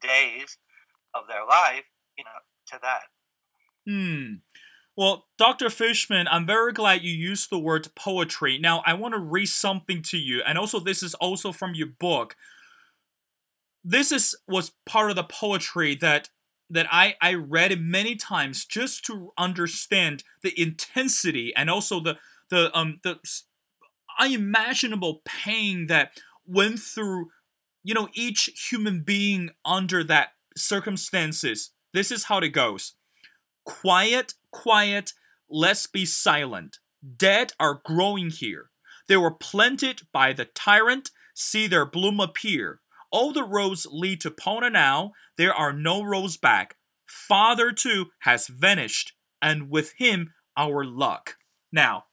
days 0.00 0.58
of 1.14 1.24
their 1.28 1.44
life, 1.44 1.84
you 2.18 2.24
know, 2.24 2.40
to 2.68 2.78
that. 2.82 3.02
Hmm. 3.86 4.34
Well, 4.96 5.26
Dr. 5.38 5.68
Fishman, 5.70 6.26
I'm 6.30 6.46
very 6.46 6.72
glad 6.72 7.02
you 7.02 7.12
used 7.12 7.50
the 7.50 7.58
word 7.58 7.88
poetry. 7.94 8.58
Now, 8.58 8.82
I 8.86 8.94
want 8.94 9.14
to 9.14 9.20
read 9.20 9.46
something 9.46 10.02
to 10.04 10.16
you, 10.16 10.42
and 10.46 10.56
also 10.58 10.80
this 10.80 11.02
is 11.02 11.14
also 11.14 11.52
from 11.52 11.74
your 11.74 11.88
book 11.88 12.36
this 13.84 14.10
is 14.10 14.36
was 14.48 14.72
part 14.84 15.10
of 15.10 15.16
the 15.16 15.24
poetry 15.24 15.94
that 15.94 16.28
that 16.68 16.88
I, 16.90 17.14
I 17.22 17.34
read 17.34 17.80
many 17.80 18.16
times 18.16 18.64
just 18.64 19.04
to 19.04 19.32
understand 19.38 20.24
the 20.42 20.60
intensity 20.60 21.54
and 21.54 21.70
also 21.70 22.00
the 22.00 22.18
the 22.50 22.76
um 22.76 22.98
the 23.04 23.20
unimaginable 24.18 25.22
pain 25.24 25.86
that 25.86 26.12
went 26.46 26.80
through 26.80 27.30
you 27.84 27.94
know 27.94 28.08
each 28.14 28.50
human 28.70 29.02
being 29.02 29.50
under 29.64 30.02
that 30.04 30.30
circumstances 30.56 31.72
this 31.94 32.10
is 32.10 32.24
how 32.24 32.38
it 32.38 32.48
goes 32.50 32.94
Quiet, 33.66 34.34
quiet, 34.52 35.12
let's 35.50 35.86
be 35.86 36.06
silent. 36.06 36.78
Dead 37.16 37.52
are 37.58 37.82
growing 37.84 38.30
here. 38.30 38.70
They 39.08 39.16
were 39.16 39.32
planted 39.32 40.02
by 40.12 40.32
the 40.32 40.44
tyrant, 40.46 41.10
see 41.34 41.66
their 41.66 41.84
bloom 41.84 42.20
appear. 42.20 42.80
All 43.10 43.32
the 43.32 43.44
roads 43.44 43.86
lead 43.90 44.20
to 44.22 44.30
Ponar 44.30 44.72
now, 44.72 45.12
there 45.36 45.52
are 45.52 45.72
no 45.72 46.02
roads 46.02 46.36
back. 46.36 46.76
Father 47.06 47.72
too 47.72 48.06
has 48.20 48.46
vanished, 48.46 49.12
and 49.42 49.68
with 49.68 49.92
him 49.98 50.32
our 50.56 50.84
luck. 50.84 51.36
Now, 51.72 52.04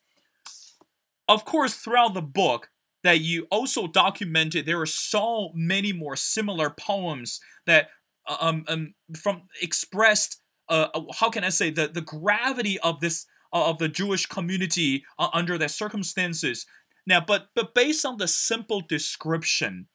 of 1.28 1.46
course, 1.46 1.76
throughout 1.76 2.14
the 2.14 2.22
book, 2.22 2.70
that 3.04 3.20
you 3.20 3.48
also 3.52 3.86
documented 3.86 4.66
there 4.66 4.82
are 4.82 4.86
so 4.86 5.52
many 5.54 5.94
more 5.94 6.16
similar 6.16 6.70
poems 6.70 7.40
that 7.66 7.90
uh, 8.28 8.38
um, 8.40 8.66
um 8.68 8.94
from 9.16 9.44
expressed 9.62 10.42
uh, 10.70 10.88
uh, 10.93 11.01
how 11.20 11.29
can 11.29 11.43
I 11.43 11.50
say 11.50 11.70
the 11.70 11.88
the 11.88 12.01
gravity 12.01 12.79
of 12.79 13.00
this 13.00 13.25
uh, 13.53 13.70
of 13.70 13.77
the 13.77 13.89
Jewish 13.89 14.25
community 14.25 15.05
uh, 15.20 15.29
under 15.34 15.58
their 15.58 15.70
circumstances. 15.70 16.65
Now, 17.05 17.22
but 17.22 17.50
but 17.55 17.74
based 17.74 18.05
on 18.05 18.17
the 18.17 18.27
simple 18.27 18.82
description, 18.82 19.88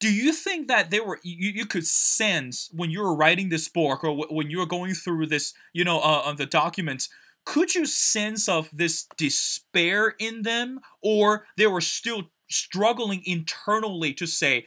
do 0.00 0.12
you 0.12 0.32
think 0.32 0.66
that 0.68 0.90
they 0.90 1.00
were 1.00 1.20
you, 1.22 1.50
you 1.50 1.66
could 1.66 1.86
sense 1.86 2.70
when 2.72 2.90
you 2.90 3.00
were 3.00 3.14
writing 3.14 3.48
this 3.48 3.68
book 3.68 4.02
or 4.02 4.16
w- 4.16 4.28
when 4.30 4.50
you 4.50 4.58
were 4.58 4.66
going 4.66 4.94
through 4.94 5.26
this 5.26 5.54
you 5.72 5.84
know 5.84 6.00
uh, 6.00 6.32
the 6.32 6.46
documents 6.46 7.08
could 7.44 7.74
you 7.74 7.86
sense 7.86 8.48
of 8.48 8.68
this 8.72 9.06
despair 9.16 10.14
in 10.18 10.42
them 10.42 10.80
or 11.02 11.46
they 11.56 11.66
were 11.66 11.80
still 11.80 12.30
struggling 12.50 13.22
internally 13.24 14.12
to 14.12 14.26
say 14.26 14.66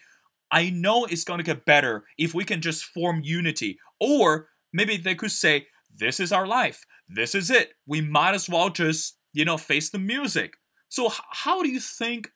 i 0.52 0.70
know 0.70 1.06
it's 1.06 1.24
going 1.24 1.40
to 1.40 1.44
get 1.44 1.66
better 1.66 2.06
if 2.18 2.34
we 2.34 2.46
can 2.46 2.62
just 2.62 2.84
form 2.84 3.22
unity 3.24 3.78
or 4.00 4.48
maybe 4.74 4.98
they 4.98 5.16
could 5.16 5.32
say 5.32 5.68
this 5.96 6.20
is 6.20 6.32
our 6.32 6.48
life. 6.48 6.86
This 7.08 7.36
is 7.36 7.50
it. 7.50 7.74
We 7.86 8.02
might 8.02 8.34
as 8.34 8.50
well 8.50 8.70
just 8.70 9.18
you 9.32 9.46
know 9.46 9.58
face 9.58 9.90
the 9.90 10.00
music. 10.00 10.56
So 10.90 11.12
how 11.32 11.64
do 11.64 11.70
you 11.70 11.80
think 11.80 12.32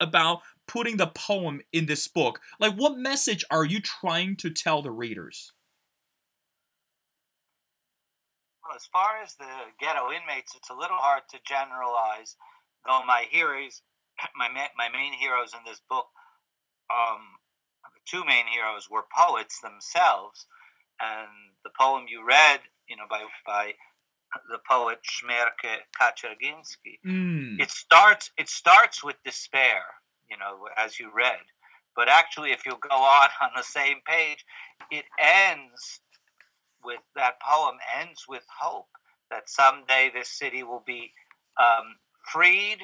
about 0.00 0.40
putting 0.66 0.96
the 0.96 1.06
poem 1.06 1.60
in 1.72 1.86
this 1.86 2.06
book? 2.08 2.40
Like 2.60 2.74
what 2.74 2.98
message 2.98 3.44
are 3.50 3.64
you 3.64 3.80
trying 3.80 4.36
to 4.36 4.50
tell 4.50 4.82
the 4.82 4.90
readers? 4.90 5.52
Well, 8.62 8.76
as 8.76 8.86
far 8.86 9.20
as 9.22 9.34
the 9.34 9.44
ghetto 9.80 10.10
inmates, 10.12 10.54
it's 10.56 10.70
a 10.70 10.74
little 10.74 10.96
hard 10.96 11.22
to 11.30 11.38
generalize. 11.44 12.36
Though 12.86 13.04
my 13.04 13.26
heroes, 13.30 13.82
my 14.36 14.48
my 14.48 14.88
main 14.88 15.12
heroes 15.12 15.52
in 15.52 15.60
this 15.66 15.80
book, 15.90 16.06
um, 16.90 17.20
the 17.84 18.00
two 18.08 18.24
main 18.24 18.46
heroes 18.46 18.88
were 18.90 19.04
poets 19.14 19.60
themselves, 19.60 20.46
and 21.02 21.28
the 21.64 21.70
poem 21.78 22.06
you 22.08 22.24
read, 22.26 22.60
you 22.88 22.96
know, 22.96 23.04
by 23.10 23.24
by 23.46 23.72
the 24.50 24.58
poet 24.68 24.98
Shmerke 25.02 25.82
Kaczerginski, 25.98 26.98
mm. 27.04 27.60
it 27.60 27.70
starts 27.70 28.30
it 28.38 28.48
starts 28.48 29.04
with 29.04 29.16
despair, 29.24 29.82
you 30.30 30.36
know, 30.38 30.68
as 30.76 30.98
you 30.98 31.10
read. 31.14 31.40
But 31.94 32.08
actually, 32.08 32.52
if 32.52 32.64
you 32.64 32.76
go 32.80 32.96
on 32.96 33.28
on 33.42 33.50
the 33.56 33.62
same 33.62 33.98
page, 34.06 34.44
it 34.90 35.04
ends 35.18 36.00
with 36.84 37.00
that 37.14 37.40
poem 37.40 37.76
ends 37.98 38.24
with 38.28 38.44
hope 38.60 38.88
that 39.30 39.48
someday 39.48 40.10
this 40.12 40.28
city 40.28 40.62
will 40.62 40.82
be 40.86 41.12
um, 41.58 41.96
freed 42.30 42.78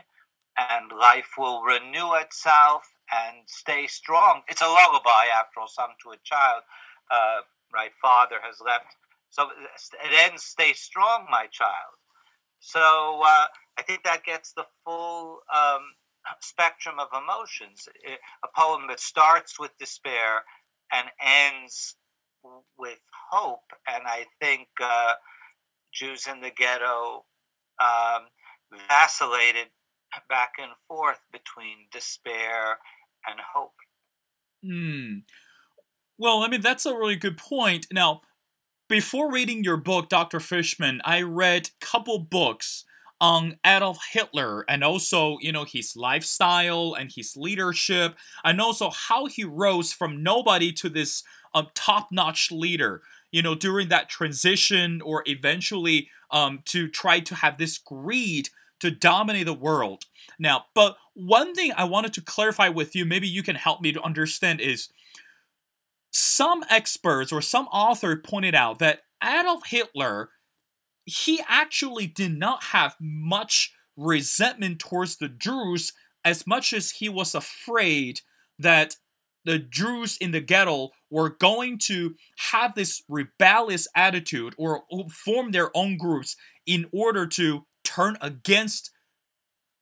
and 0.59 0.91
life 0.99 1.33
will 1.39 1.63
renew 1.63 2.15
itself 2.15 2.83
and 3.13 3.37
stay 3.47 3.87
strong. 3.87 4.43
It's 4.49 4.63
a 4.63 4.67
lullaby, 4.67 5.27
after 5.39 5.61
all, 5.61 5.69
sung 5.69 5.93
to 6.03 6.11
a 6.11 6.17
child. 6.25 6.63
Uh, 7.11 7.41
right, 7.73 7.91
father 8.01 8.37
has 8.43 8.57
left. 8.65 8.97
So 9.31 9.49
it 10.05 10.31
ends, 10.31 10.45
stay 10.45 10.73
strong, 10.73 11.27
my 11.31 11.47
child. 11.51 11.95
So 12.61 12.81
uh, 12.81 13.47
I 13.79 13.83
think 13.87 14.03
that 14.05 14.25
gets 14.25 14.53
the 14.53 14.67
full 14.85 15.41
um, 15.55 15.83
spectrum 16.41 16.97
of 16.99 17.09
emotions. 17.13 17.89
A 18.45 18.49
poem 18.57 18.87
that 18.89 19.01
starts 19.01 19.59
with 19.59 19.71
despair 19.79 20.43
and 20.93 21.09
ends 21.21 21.95
with 22.79 22.99
hope. 23.31 23.71
And 23.87 24.05
I 24.07 24.25
think 24.41 24.69
uh, 24.83 25.13
Jews 25.93 26.27
in 26.27 26.41
the 26.41 26.51
ghetto 26.51 27.25
um, 27.81 28.23
vacillated 28.89 29.69
back 30.29 30.53
and 30.59 30.73
forth 30.87 31.21
between 31.33 31.87
despair 31.93 32.79
and 33.27 33.39
hope. 33.55 33.75
Hmm. 34.65 35.19
Well, 36.19 36.43
I 36.43 36.49
mean, 36.49 36.61
that's 36.61 36.87
a 36.87 36.95
really 36.95 37.17
good 37.17 37.37
point. 37.37 37.87
Now, 37.93 38.23
before 38.89 39.33
reading 39.33 39.65
your 39.65 39.77
book, 39.77 40.09
Dr. 40.09 40.41
Fishman, 40.41 41.01
I 41.05 41.23
read 41.23 41.71
a 41.83 41.87
couple 41.87 42.19
books 42.19 42.85
on 43.21 43.59
Adolf 43.67 43.99
Hitler 44.13 44.65
and 44.69 44.85
also, 44.85 45.39
you 45.41 45.53
know, 45.53 45.65
his 45.65 45.97
lifestyle 45.97 46.95
and 46.99 47.13
his 47.15 47.37
leadership, 47.37 48.17
and 48.45 48.61
also 48.61 48.91
how 48.91 49.27
he 49.27 49.45
rose 49.45 49.93
from 49.93 50.23
nobody 50.23 50.73
to 50.73 50.89
this 50.89 51.25
um, 51.55 51.69
top-notch 51.75 52.51
leader. 52.53 53.03
You 53.33 53.43
know, 53.43 53.55
during 53.55 53.89
that 53.89 54.09
transition, 54.09 55.03
or 55.03 55.23
eventually 55.27 56.11
um, 56.31 56.61
to 56.67 56.89
try 56.89 57.21
to 57.21 57.35
have 57.37 57.59
this 57.59 57.79
greed 57.79 58.51
to 58.81 58.91
dominate 58.91 59.47
the 59.47 59.55
world. 59.55 60.05
Now, 60.39 60.67
but 60.75 60.97
one 61.15 61.55
thing 61.55 61.73
I 61.77 61.85
wanted 61.85 62.13
to 62.15 62.23
clarify 62.23 62.69
with 62.69 62.97
you, 62.97 63.05
maybe 63.05 63.29
you 63.29 63.43
can 63.43 63.57
help 63.57 63.83
me 63.83 63.93
to 63.93 64.03
understand, 64.03 64.61
is 64.61 64.89
some 66.19 66.65
experts 66.71 67.33
or 67.33 67.41
some 67.41 67.67
author 67.67 68.17
pointed 68.17 68.55
out 68.55 68.79
that 68.79 69.01
Adolf 69.23 69.67
Hitler 69.67 70.31
he 71.09 71.41
actually 71.49 72.07
did 72.07 72.37
not 72.37 72.65
have 72.65 72.95
much 73.01 73.73
resentment 73.97 74.79
towards 74.79 75.17
the 75.17 75.29
Jews 75.29 75.93
as 76.23 76.47
much 76.47 76.75
as 76.75 76.91
he 76.91 77.09
was 77.09 77.35
afraid 77.35 78.21
that 78.59 78.97
the 79.47 79.59
Jews 79.59 80.19
in 80.21 80.33
the 80.33 80.41
ghetto 80.41 80.91
were 81.11 81.31
going 81.31 81.79
to 81.85 82.15
have 82.51 82.75
this 82.75 83.03
rebellious 83.09 83.89
attitude 83.97 84.55
or 84.59 84.83
form 85.11 85.53
their 85.53 85.75
own 85.75 85.97
groups 85.97 86.37
in 86.67 86.87
order 86.93 87.27
to 87.27 87.65
turn 87.83 88.19
against 88.21 88.91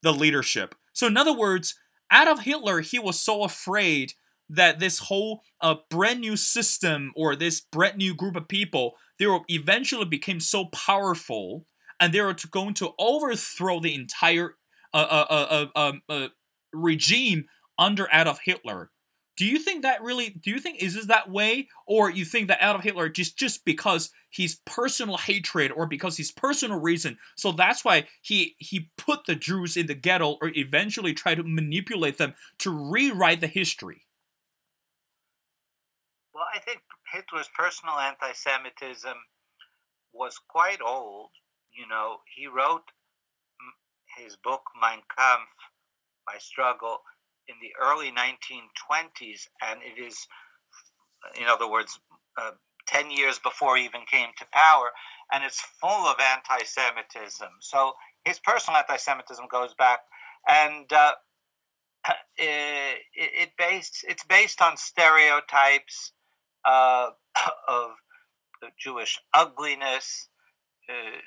the 0.02 0.12
leadership. 0.12 0.76
So, 0.92 1.08
in 1.08 1.16
other 1.16 1.36
words, 1.36 1.74
Adolf 2.12 2.44
Hitler, 2.44 2.82
he 2.82 3.00
was 3.00 3.18
so 3.18 3.42
afraid 3.42 4.12
that 4.48 4.78
this 4.78 5.00
whole 5.00 5.42
uh, 5.60 5.76
brand 5.90 6.20
new 6.20 6.36
system 6.36 7.12
or 7.16 7.34
this 7.34 7.60
brand 7.60 7.96
new 7.96 8.14
group 8.14 8.36
of 8.36 8.48
people 8.48 8.94
they 9.18 9.26
will 9.26 9.44
eventually 9.48 10.04
become 10.04 10.40
so 10.40 10.66
powerful 10.66 11.66
and 11.98 12.12
they 12.12 12.20
are 12.20 12.36
going 12.50 12.74
to 12.74 12.92
overthrow 12.98 13.80
the 13.80 13.94
entire 13.94 14.56
uh, 14.92 14.96
uh, 14.96 15.26
uh, 15.30 15.66
uh 15.74 15.88
um, 15.88 16.02
uh, 16.08 16.28
regime 16.72 17.46
under 17.78 18.08
Adolf 18.12 18.40
Hitler. 18.44 18.90
Do 19.36 19.44
you 19.44 19.58
think 19.58 19.82
that 19.82 20.02
really? 20.02 20.30
Do 20.30 20.50
you 20.50 20.58
think 20.58 20.82
is 20.82 20.94
this 20.94 21.06
that 21.06 21.30
way, 21.30 21.68
or 21.86 22.10
you 22.10 22.24
think 22.24 22.48
that 22.48 22.62
Adolf 22.62 22.82
Hitler 22.82 23.10
just 23.10 23.38
just 23.38 23.66
because 23.66 24.10
his 24.30 24.56
personal 24.64 25.18
hatred 25.18 25.70
or 25.72 25.86
because 25.86 26.16
his 26.16 26.32
personal 26.32 26.80
reason, 26.80 27.18
so 27.36 27.52
that's 27.52 27.84
why 27.84 28.06
he 28.22 28.56
he 28.58 28.90
put 28.96 29.26
the 29.26 29.34
Jews 29.34 29.76
in 29.76 29.86
the 29.86 29.94
ghetto 29.94 30.38
or 30.40 30.52
eventually 30.54 31.12
try 31.12 31.34
to 31.34 31.42
manipulate 31.42 32.16
them 32.16 32.34
to 32.58 32.70
rewrite 32.70 33.42
the 33.42 33.46
history? 33.46 34.05
Well, 36.36 36.44
I 36.54 36.58
think 36.58 36.82
Hitler's 37.10 37.48
personal 37.56 37.94
anti 37.94 38.30
Semitism 38.34 39.16
was 40.12 40.36
quite 40.36 40.82
old. 40.82 41.30
You 41.72 41.88
know, 41.88 42.18
he 42.36 42.46
wrote 42.46 42.82
his 44.18 44.36
book, 44.36 44.60
Mein 44.78 45.00
Kampf, 45.16 45.48
My 46.26 46.36
Struggle, 46.38 46.98
in 47.48 47.54
the 47.62 47.72
early 47.80 48.12
1920s, 48.12 49.48
and 49.62 49.80
it 49.80 49.98
is, 49.98 50.26
in 51.40 51.46
other 51.46 51.70
words, 51.70 51.98
uh, 52.36 52.50
10 52.86 53.10
years 53.10 53.38
before 53.38 53.78
he 53.78 53.86
even 53.86 54.02
came 54.04 54.28
to 54.36 54.44
power, 54.52 54.90
and 55.32 55.42
it's 55.42 55.62
full 55.80 55.88
of 56.06 56.20
anti 56.20 56.62
Semitism. 56.66 57.48
So 57.60 57.94
his 58.26 58.38
personal 58.40 58.76
anti 58.76 58.98
Semitism 58.98 59.46
goes 59.50 59.72
back, 59.72 60.00
and 60.46 60.92
uh, 60.92 61.12
it, 62.36 63.00
it 63.14 63.50
based, 63.56 64.04
it's 64.06 64.24
based 64.24 64.60
on 64.60 64.76
stereotypes 64.76 66.12
uh, 66.66 67.10
of 67.68 67.90
Jewish 68.78 69.18
ugliness, 69.32 70.28
uh, 70.88 71.18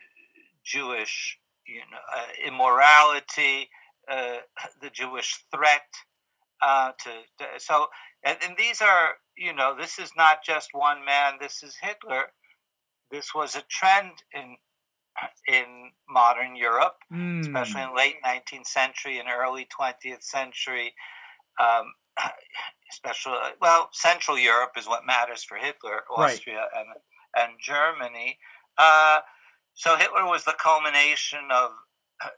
Jewish 0.63 1.39
you 1.67 1.81
know, 1.91 1.97
uh, 2.15 2.47
immorality, 2.47 3.69
uh, 4.09 4.37
the 4.81 4.89
Jewish 4.89 5.43
threat 5.53 5.87
uh, 6.61 6.91
to, 7.03 7.09
to, 7.37 7.45
so 7.57 7.87
and, 8.23 8.37
and, 8.43 8.57
these 8.57 8.81
are 8.81 9.13
you 9.37 9.53
know 9.53 9.75
this 9.79 9.99
is 9.99 10.11
not 10.17 10.43
just 10.43 10.69
one 10.73 11.05
man 11.05 11.33
this 11.39 11.63
is 11.63 11.77
hitler 11.81 12.25
this 13.11 13.33
was 13.33 13.55
a 13.55 13.63
trend 13.69 14.11
in 14.33 14.57
in 15.47 15.91
modern 16.09 16.55
europe 16.55 16.97
mm. 17.13 17.39
especially 17.39 17.81
in 17.81 17.95
late 17.95 18.15
19th 18.25 18.67
century 18.67 19.19
and 19.19 19.29
early 19.29 19.67
20th 19.79 20.23
century 20.23 20.93
um, 21.61 21.93
especially 22.91 23.37
well, 23.61 23.89
Central 23.91 24.37
Europe 24.37 24.71
is 24.77 24.87
what 24.87 25.05
matters 25.05 25.43
for 25.43 25.57
Hitler, 25.57 26.03
Austria 26.09 26.57
right. 26.57 26.69
and 26.75 26.87
and 27.35 27.59
Germany. 27.61 28.37
Uh, 28.77 29.19
so 29.73 29.95
Hitler 29.95 30.25
was 30.25 30.43
the 30.43 30.55
culmination 30.59 31.39
of, 31.51 31.71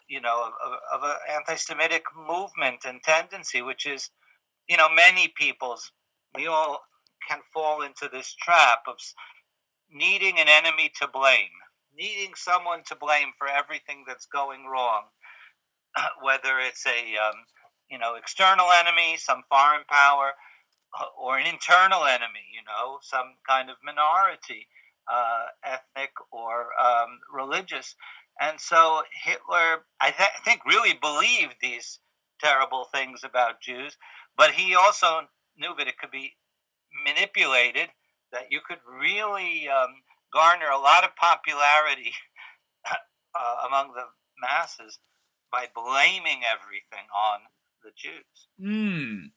you 0.07 0.21
know, 0.21 0.51
of, 0.63 0.73
of 0.93 1.09
an 1.09 1.15
anti-Semitic 1.37 2.03
movement 2.27 2.85
and 2.85 3.01
tendency, 3.03 3.61
which 3.61 3.85
is, 3.85 4.09
you 4.67 4.77
know, 4.77 4.89
many 4.89 5.33
people's. 5.35 5.91
We 6.35 6.47
all 6.47 6.81
can 7.27 7.39
fall 7.53 7.81
into 7.81 8.09
this 8.11 8.33
trap 8.35 8.79
of 8.87 8.95
needing 9.91 10.39
an 10.39 10.47
enemy 10.47 10.91
to 10.99 11.07
blame, 11.07 11.49
needing 11.95 12.33
someone 12.35 12.83
to 12.87 12.95
blame 12.95 13.29
for 13.37 13.47
everything 13.47 14.03
that's 14.07 14.25
going 14.25 14.65
wrong, 14.65 15.03
whether 16.21 16.59
it's 16.59 16.85
a 16.85 17.17
um, 17.17 17.35
you 17.91 17.99
know 17.99 18.15
external 18.15 18.67
enemy, 18.71 19.17
some 19.17 19.43
foreign 19.49 19.83
power, 19.89 20.31
or 21.19 21.37
an 21.37 21.47
internal 21.47 22.05
enemy, 22.05 22.45
you 22.53 22.61
know, 22.67 22.99
some 23.01 23.35
kind 23.47 23.69
of 23.71 23.77
minority, 23.83 24.67
uh, 25.11 25.45
ethnic 25.65 26.11
or 26.31 26.67
um, 26.81 27.19
religious. 27.33 27.95
And 28.41 28.59
so 28.59 29.03
Hitler, 29.23 29.85
I 30.01 30.11
th- 30.11 30.29
think, 30.45 30.65
really 30.65 30.93
believed 31.01 31.55
these 31.61 31.99
terrible 32.41 32.85
things 32.93 33.21
about 33.23 33.61
Jews, 33.61 33.97
but 34.37 34.51
he 34.51 34.75
also 34.75 35.21
knew 35.57 35.73
that 35.77 35.87
it 35.87 35.97
could 35.99 36.11
be 36.11 36.33
manipulated, 37.05 37.89
that 38.31 38.47
you 38.51 38.61
could 38.67 38.79
really 39.01 39.69
um, 39.69 39.89
garner 40.33 40.69
a 40.69 40.79
lot 40.79 41.03
of 41.03 41.15
popularity 41.15 42.13
uh, 42.89 43.67
among 43.67 43.93
the 43.93 44.05
masses 44.41 44.99
by 45.51 45.67
blaming 45.75 46.41
everything 46.51 47.07
on 47.15 47.41
the 47.83 47.91
Jews. 47.95 48.47
Hmm. 48.59 49.27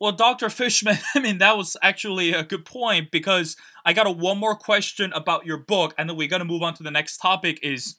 Well, 0.00 0.12
Dr. 0.12 0.48
Fishman, 0.48 0.98
I 1.14 1.20
mean, 1.20 1.38
that 1.38 1.56
was 1.56 1.76
actually 1.82 2.32
a 2.32 2.42
good 2.42 2.64
point 2.64 3.10
because 3.10 3.56
I 3.84 3.92
got 3.92 4.06
a 4.06 4.10
one 4.10 4.38
more 4.38 4.56
question 4.56 5.12
about 5.12 5.46
your 5.46 5.58
book, 5.58 5.94
and 5.98 6.08
then 6.08 6.16
we're 6.16 6.28
to 6.28 6.44
move 6.44 6.62
on 6.62 6.74
to 6.74 6.82
the 6.82 6.90
next 6.90 7.18
topic 7.18 7.60
is 7.62 7.96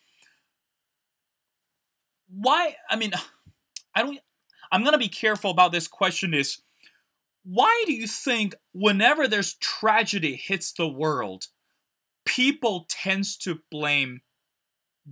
why, 2.29 2.75
I 2.89 2.95
mean, 2.95 3.11
I 3.95 4.01
don't, 4.01 4.19
I'm 4.71 4.81
going 4.81 4.93
to 4.93 4.99
be 4.99 5.09
careful 5.09 5.51
about 5.51 5.71
this 5.71 5.87
question 5.87 6.33
is 6.33 6.61
why 7.43 7.83
do 7.85 7.93
you 7.93 8.07
think 8.07 8.55
whenever 8.73 9.27
there's 9.27 9.55
tragedy 9.55 10.35
hits 10.35 10.71
the 10.71 10.87
world, 10.87 11.47
people 12.25 12.85
tends 12.87 13.35
to 13.37 13.59
blame 13.69 14.21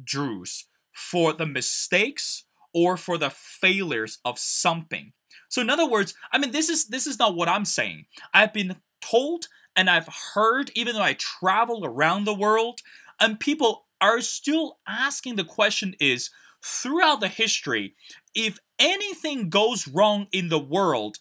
Jews 0.03 0.67
for 0.93 1.33
the 1.33 1.45
mistakes 1.45 2.45
or 2.73 2.97
for 2.97 3.17
the 3.17 3.29
failures 3.29 4.19
of 4.25 4.39
something? 4.39 5.13
So 5.49 5.61
in 5.61 5.69
other 5.69 5.87
words, 5.87 6.13
I 6.31 6.37
mean 6.37 6.51
this 6.51 6.69
is 6.69 6.87
this 6.87 7.07
is 7.07 7.19
not 7.19 7.35
what 7.35 7.49
I'm 7.49 7.65
saying. 7.65 8.05
I've 8.33 8.53
been 8.53 8.77
told 9.01 9.47
and 9.75 9.89
I've 9.89 10.09
heard 10.33 10.71
even 10.75 10.95
though 10.95 11.01
I 11.01 11.13
travel 11.13 11.85
around 11.85 12.25
the 12.25 12.33
world 12.33 12.79
and 13.19 13.39
people 13.39 13.85
are 14.01 14.21
still 14.21 14.77
asking 14.87 15.35
the 15.35 15.43
question 15.43 15.95
is 15.99 16.29
throughout 16.63 17.21
the 17.21 17.27
history 17.27 17.95
if 18.35 18.59
anything 18.77 19.49
goes 19.49 19.87
wrong 19.87 20.27
in 20.31 20.49
the 20.49 20.59
world 20.59 21.19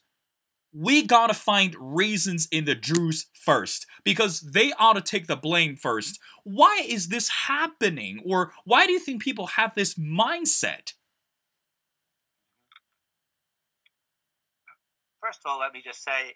we 0.72 1.02
gotta 1.02 1.34
find 1.34 1.74
reasons 1.78 2.46
in 2.50 2.64
the 2.64 2.74
Jews 2.74 3.26
first 3.32 3.86
because 4.04 4.40
they 4.40 4.72
ought 4.78 4.94
to 4.94 5.00
take 5.00 5.26
the 5.26 5.36
blame 5.36 5.76
first. 5.76 6.20
Why 6.44 6.84
is 6.86 7.08
this 7.08 7.28
happening? 7.28 8.20
Or 8.24 8.52
why 8.64 8.86
do 8.86 8.92
you 8.92 8.98
think 8.98 9.22
people 9.22 9.46
have 9.46 9.74
this 9.74 9.94
mindset? 9.94 10.92
First 15.20 15.40
of 15.44 15.50
all, 15.50 15.60
let 15.60 15.72
me 15.72 15.82
just 15.84 16.02
say, 16.04 16.34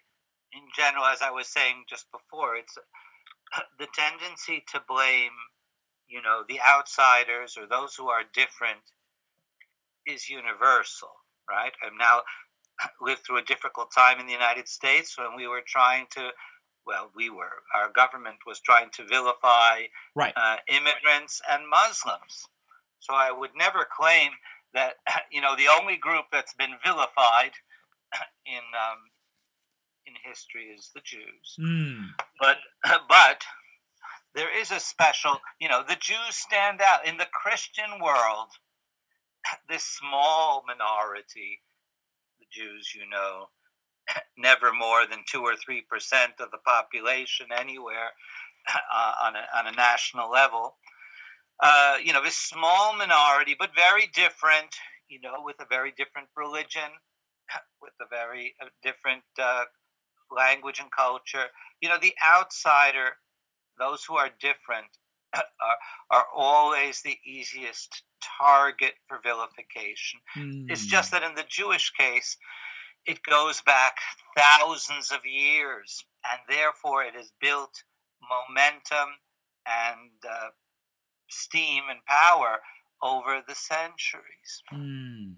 in 0.53 0.61
general, 0.75 1.05
as 1.05 1.21
I 1.21 1.31
was 1.31 1.47
saying 1.47 1.85
just 1.89 2.05
before, 2.11 2.55
it's 2.55 2.77
the 3.79 3.87
tendency 3.93 4.63
to 4.73 4.81
blame, 4.87 5.31
you 6.07 6.21
know, 6.21 6.43
the 6.47 6.59
outsiders 6.61 7.57
or 7.57 7.67
those 7.67 7.95
who 7.95 8.09
are 8.09 8.23
different 8.33 8.81
is 10.05 10.29
universal, 10.29 11.09
right? 11.49 11.71
I've 11.83 11.97
now 11.97 12.21
lived 13.01 13.21
through 13.25 13.37
a 13.37 13.43
difficult 13.43 13.91
time 13.95 14.19
in 14.19 14.27
the 14.27 14.33
United 14.33 14.67
States 14.67 15.17
when 15.17 15.35
we 15.35 15.47
were 15.47 15.63
trying 15.65 16.05
to, 16.11 16.29
well, 16.85 17.09
we 17.15 17.29
were, 17.29 17.63
our 17.73 17.91
government 17.91 18.37
was 18.45 18.59
trying 18.59 18.89
to 18.93 19.05
vilify 19.05 19.83
right. 20.15 20.33
uh, 20.35 20.57
immigrants 20.67 21.41
and 21.49 21.63
Muslims. 21.69 22.45
So 22.99 23.13
I 23.13 23.31
would 23.31 23.51
never 23.57 23.87
claim 23.97 24.31
that, 24.73 24.95
you 25.31 25.41
know, 25.41 25.55
the 25.55 25.69
only 25.79 25.97
group 25.97 26.25
that's 26.31 26.53
been 26.53 26.75
vilified 26.85 27.51
in 28.45 28.63
um, 28.73 28.99
in 30.05 30.13
history 30.23 30.65
is 30.65 30.91
the 30.93 31.01
Jews. 31.01 31.55
Mm. 31.59 32.09
But 32.39 32.57
but 33.09 33.43
there 34.35 34.55
is 34.57 34.71
a 34.71 34.79
special, 34.79 35.39
you 35.59 35.69
know, 35.69 35.83
the 35.87 35.97
Jews 35.99 36.17
stand 36.31 36.81
out 36.81 37.07
in 37.07 37.17
the 37.17 37.27
Christian 37.31 37.99
world. 38.01 38.49
This 39.67 39.83
small 39.83 40.63
minority, 40.65 41.59
the 42.39 42.45
Jews, 42.49 42.93
you 42.95 43.09
know, 43.09 43.49
never 44.37 44.71
more 44.71 45.05
than 45.05 45.19
two 45.29 45.41
or 45.41 45.55
three 45.57 45.81
percent 45.81 46.33
of 46.39 46.49
the 46.51 46.59
population 46.65 47.47
anywhere 47.51 48.11
uh, 48.93 49.11
on 49.23 49.35
a 49.35 49.43
on 49.57 49.67
a 49.67 49.75
national 49.75 50.31
level. 50.31 50.77
Uh, 51.59 51.97
you 52.03 52.13
know, 52.13 52.23
this 52.23 52.37
small 52.37 52.95
minority, 52.95 53.55
but 53.57 53.75
very 53.75 54.07
different. 54.13 54.75
You 55.09 55.19
know, 55.21 55.43
with 55.43 55.57
a 55.59 55.65
very 55.69 55.91
different 55.91 56.29
religion, 56.35 56.89
with 57.81 57.93
a 58.01 58.07
very 58.09 58.55
uh, 58.61 58.67
different 58.81 59.23
uh, 59.41 59.63
language 60.35 60.79
and 60.79 60.91
culture. 60.91 61.45
You 61.81 61.89
know, 61.89 61.99
the 62.01 62.13
outsider, 62.25 63.09
those 63.79 64.03
who 64.03 64.15
are 64.15 64.29
different, 64.39 64.87
are, 65.35 65.41
are 66.11 66.25
always 66.35 67.01
the 67.01 67.17
easiest 67.25 68.03
target 68.39 68.93
for 69.07 69.19
vilification. 69.23 70.19
Mm. 70.37 70.65
It's 70.69 70.85
just 70.85 71.09
hmm. 71.11 71.17
that 71.17 71.29
in 71.29 71.35
the 71.35 71.45
Jewish 71.49 71.91
case, 71.91 72.37
it 73.05 73.21
goes 73.23 73.61
back 73.61 73.97
thousands 74.37 75.11
of 75.11 75.25
years, 75.25 76.05
and 76.31 76.39
therefore 76.47 77.03
it 77.03 77.15
has 77.15 77.31
built 77.41 77.83
momentum 78.21 79.09
and 79.65 80.11
uh, 80.29 80.49
steam 81.29 81.83
and 81.89 81.99
power 82.05 82.59
over 83.01 83.41
the 83.47 83.55
centuries. 83.55 84.63
Mm. 84.73 85.35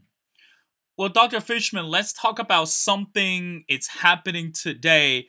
Well, 0.97 1.09
Dr. 1.09 1.41
Fishman, 1.41 1.87
let's 1.87 2.13
talk 2.13 2.39
about 2.39 2.69
something 2.69 3.65
it's 3.67 3.87
happening 3.87 4.53
today 4.53 5.27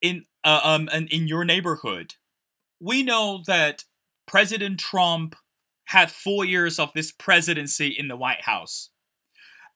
in 0.00 0.24
uh, 0.44 0.60
um 0.64 0.88
in 0.88 1.28
your 1.28 1.44
neighborhood. 1.44 2.14
We 2.80 3.02
know 3.02 3.42
that 3.46 3.84
President 4.26 4.80
Trump 4.80 5.36
had 5.86 6.10
4 6.10 6.44
years 6.44 6.78
of 6.78 6.92
this 6.94 7.12
presidency 7.12 7.88
in 7.88 8.08
the 8.08 8.16
White 8.16 8.42
House. 8.42 8.90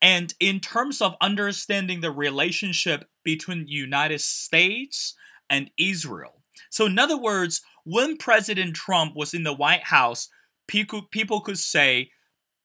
And 0.00 0.34
in 0.40 0.58
terms 0.60 1.00
of 1.00 1.14
understanding 1.20 2.00
the 2.00 2.10
relationship 2.10 3.08
between 3.24 3.68
United 3.68 4.20
States 4.20 5.14
and 5.48 5.70
Israel. 5.78 6.42
So 6.70 6.86
in 6.86 6.98
other 6.98 7.16
words, 7.16 7.62
when 7.84 8.16
President 8.16 8.74
Trump 8.74 9.14
was 9.14 9.32
in 9.34 9.44
the 9.44 9.54
White 9.54 9.84
House, 9.84 10.28
people 10.66 11.02
people 11.02 11.40
could 11.40 11.58
say 11.58 12.10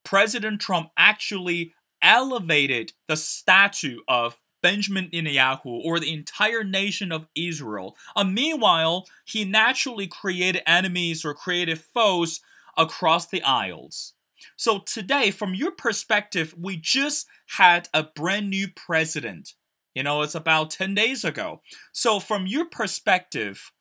President 0.08 0.62
Trump 0.62 0.89
actually 0.96 1.74
elevated 2.02 2.93
the 3.10 3.17
statue 3.17 3.98
of 4.08 4.38
Benjamin 4.63 5.10
Netanyahu 5.10 5.65
or 5.65 6.00
the 6.00 6.13
entire 6.13 6.63
nation 6.63 7.12
of 7.12 7.28
Israel. 7.36 7.98
Uh, 8.15 8.24
meanwhile, 8.24 9.06
he 9.26 9.43
naturally 9.43 10.08
created 10.08 10.63
enemies 10.65 11.26
or 11.26 11.34
created 11.34 11.82
foes 11.82 12.39
across 12.78 13.28
the 13.28 13.43
aisles. 13.43 14.13
So, 14.56 14.80
today, 14.80 15.30
from 15.30 15.54
your 15.54 15.72
perspective, 15.72 16.56
we 16.58 16.78
just 16.78 17.28
had 17.58 17.89
a 17.93 18.04
brand 18.04 18.50
new 18.50 18.70
president. 18.74 19.56
You 19.93 20.04
know, 20.04 20.22
it's 20.22 20.36
about 20.36 20.70
10 20.70 20.96
days 20.96 21.26
ago. 21.26 21.62
So, 21.91 22.22
from 22.22 22.48
your 22.48 22.63
perspective, 22.63 23.74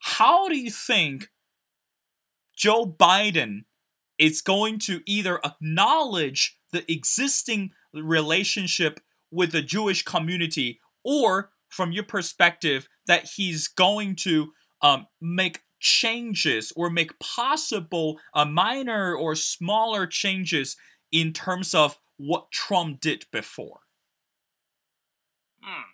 how 0.00 0.46
do 0.46 0.58
you 0.58 0.70
think 0.70 1.30
Joe 2.54 2.84
Biden 2.84 3.64
it's 4.20 4.42
going 4.42 4.78
to 4.78 5.00
either 5.06 5.40
acknowledge 5.42 6.58
the 6.72 6.90
existing 6.92 7.70
relationship 7.94 9.00
with 9.30 9.50
the 9.50 9.62
Jewish 9.62 10.04
community 10.04 10.78
or 11.02 11.50
from 11.68 11.90
your 11.90 12.04
perspective 12.04 12.86
that 13.06 13.30
he's 13.36 13.66
going 13.66 14.16
to 14.16 14.52
um, 14.82 15.06
make 15.22 15.62
changes 15.80 16.70
or 16.76 16.90
make 16.90 17.18
possible 17.18 18.20
a 18.34 18.44
minor 18.44 19.14
or 19.14 19.34
smaller 19.34 20.06
changes 20.06 20.76
in 21.10 21.32
terms 21.32 21.74
of 21.74 21.98
what 22.18 22.50
Trump 22.50 23.00
did 23.00 23.24
before? 23.32 23.80
Hmm. 25.62 25.88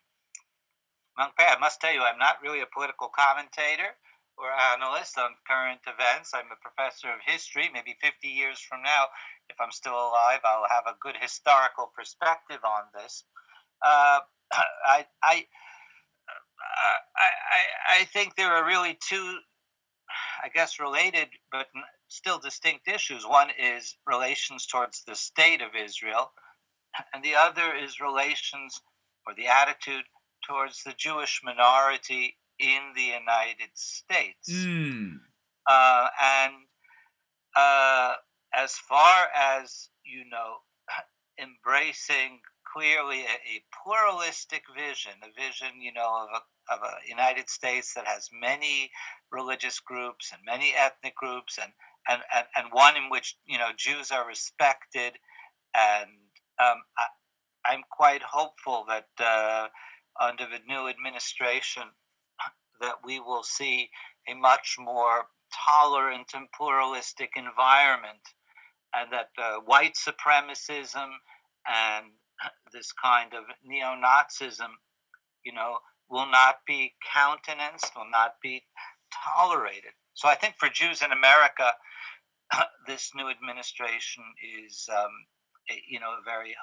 I 1.16 1.56
must 1.60 1.80
tell 1.80 1.94
you, 1.94 2.00
I'm 2.00 2.18
not 2.18 2.42
really 2.42 2.60
a 2.60 2.66
political 2.66 3.08
commentator 3.08 3.94
or 4.38 4.50
analyst 4.74 5.18
on 5.18 5.30
current 5.48 5.80
events. 5.86 6.32
I'm 6.34 6.52
a 6.52 6.60
professor 6.60 7.08
of 7.08 7.20
history. 7.24 7.70
Maybe 7.72 7.96
50 8.00 8.28
years 8.28 8.60
from 8.60 8.82
now, 8.82 9.06
if 9.48 9.56
I'm 9.60 9.72
still 9.72 9.94
alive, 9.94 10.40
I'll 10.44 10.68
have 10.68 10.86
a 10.86 10.96
good 11.00 11.16
historical 11.20 11.90
perspective 11.96 12.60
on 12.64 12.84
this. 12.94 13.24
Uh, 13.84 14.20
I, 14.52 15.06
I, 15.22 15.46
I, 16.60 16.96
I, 17.16 18.00
I 18.00 18.04
think 18.04 18.36
there 18.36 18.52
are 18.52 18.66
really 18.66 18.98
two 19.08 19.38
I 20.42 20.48
guess, 20.48 20.80
related 20.80 21.28
but 21.52 21.68
still 22.08 22.38
distinct 22.38 22.88
issues. 22.88 23.26
One 23.26 23.50
is 23.58 23.96
relations 24.06 24.66
towards 24.66 25.04
the 25.04 25.16
state 25.16 25.62
of 25.62 25.74
Israel, 25.74 26.32
and 27.12 27.24
the 27.24 27.34
other 27.34 27.74
is 27.74 28.00
relations 28.00 28.80
or 29.26 29.34
the 29.34 29.48
attitude 29.48 30.04
towards 30.48 30.82
the 30.84 30.92
Jewish 30.92 31.40
minority 31.44 32.36
in 32.58 32.80
the 32.94 33.02
United 33.02 33.70
States. 33.74 34.50
Mm. 34.50 35.18
Uh, 35.68 36.06
and 36.22 36.54
uh, 37.56 38.14
as 38.54 38.72
far 38.72 39.28
as, 39.34 39.88
you 40.04 40.24
know, 40.30 40.56
embracing 41.42 42.40
clearly 42.72 43.20
a, 43.20 43.24
a, 43.24 43.64
pluralistic 43.82 44.62
vision, 44.76 45.12
a 45.22 45.40
vision, 45.40 45.80
you 45.80 45.92
know, 45.92 46.26
of 46.26 46.28
a, 46.34 46.74
of 46.74 46.82
a 46.82 47.08
United 47.08 47.48
States 47.48 47.94
that 47.94 48.06
has 48.06 48.28
many 48.32 48.90
religious 49.32 49.80
groups 49.80 50.32
and 50.32 50.40
many 50.44 50.72
ethnic 50.76 51.14
groups 51.16 51.58
and, 51.62 51.72
and, 52.08 52.20
and, 52.34 52.46
and 52.56 52.66
one 52.72 52.96
in 52.96 53.08
which, 53.10 53.36
you 53.46 53.58
know, 53.58 53.70
Jews 53.76 54.10
are 54.10 54.26
respected. 54.26 55.14
And 55.74 56.10
um, 56.58 56.82
I, 57.66 57.74
am 57.74 57.82
quite 57.90 58.22
hopeful 58.22 58.84
that 58.88 59.08
uh, 59.18 59.68
under 60.20 60.44
the 60.44 60.60
new 60.66 60.88
administration 60.88 61.84
that 62.80 62.96
we 63.04 63.20
will 63.20 63.42
see 63.42 63.90
a 64.28 64.34
much 64.34 64.76
more 64.78 65.26
tolerant 65.54 66.32
and 66.34 66.48
pluralistic 66.56 67.30
environment 67.36 68.20
and 68.94 69.12
that 69.12 69.30
uh, 69.38 69.56
white 69.64 69.94
supremacism 69.94 71.08
and 71.66 72.06
this 72.72 72.92
kind 72.92 73.32
of 73.34 73.44
neo-Nazism, 73.64 74.70
you 75.44 75.52
know, 75.52 75.78
will 76.08 76.30
not 76.30 76.56
be 76.66 76.94
countenanced, 77.12 77.92
will 77.96 78.10
not 78.10 78.34
be 78.42 78.64
tolerated. 79.24 79.92
So 80.14 80.28
I 80.28 80.34
think 80.34 80.54
for 80.58 80.68
Jews 80.68 81.02
in 81.02 81.12
America, 81.12 81.72
this 82.86 83.10
new 83.14 83.28
administration 83.28 84.22
is, 84.66 84.88
um, 84.92 85.10
you 85.88 86.00
know, 86.00 86.14
very. 86.24 86.54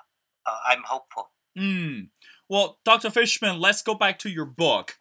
Uh, 0.45 0.57
I'm 0.65 0.83
hopeful. 0.85 1.29
Mm. 1.57 2.09
Well, 2.49 2.79
Dr. 2.83 3.09
Fishman, 3.09 3.59
let's 3.59 3.81
go 3.81 3.93
back 3.93 4.19
to 4.19 4.29
your 4.29 4.45
book. 4.45 4.97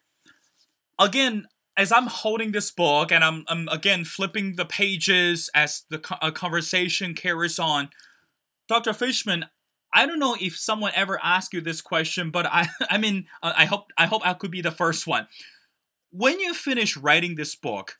Again, 0.99 1.47
as 1.75 1.91
I'm 1.91 2.07
holding 2.07 2.51
this 2.51 2.71
book 2.71 3.11
and 3.11 3.23
I'm, 3.23 3.45
I'm 3.47 3.67
again 3.69 4.05
flipping 4.05 4.55
the 4.55 4.65
pages 4.65 5.49
as 5.55 5.83
the 5.89 5.99
co- 5.99 6.31
conversation 6.31 7.13
carries 7.13 7.57
on, 7.59 7.89
Dr. 8.67 8.93
Fishman, 8.93 9.45
I 9.93 10.05
don't 10.05 10.19
know 10.19 10.35
if 10.39 10.57
someone 10.57 10.91
ever 10.95 11.19
asked 11.23 11.53
you 11.53 11.61
this 11.61 11.81
question, 11.81 12.31
but 12.31 12.45
I 12.45 12.69
I 12.89 12.97
mean 12.97 13.27
uh, 13.41 13.53
I 13.55 13.65
hope 13.65 13.91
I 13.97 14.05
hope 14.05 14.25
I 14.25 14.33
could 14.33 14.51
be 14.51 14.61
the 14.61 14.71
first 14.71 15.07
one. 15.07 15.27
When 16.11 16.39
you 16.39 16.53
finish 16.53 16.95
writing 16.95 17.35
this 17.35 17.55
book, 17.55 17.97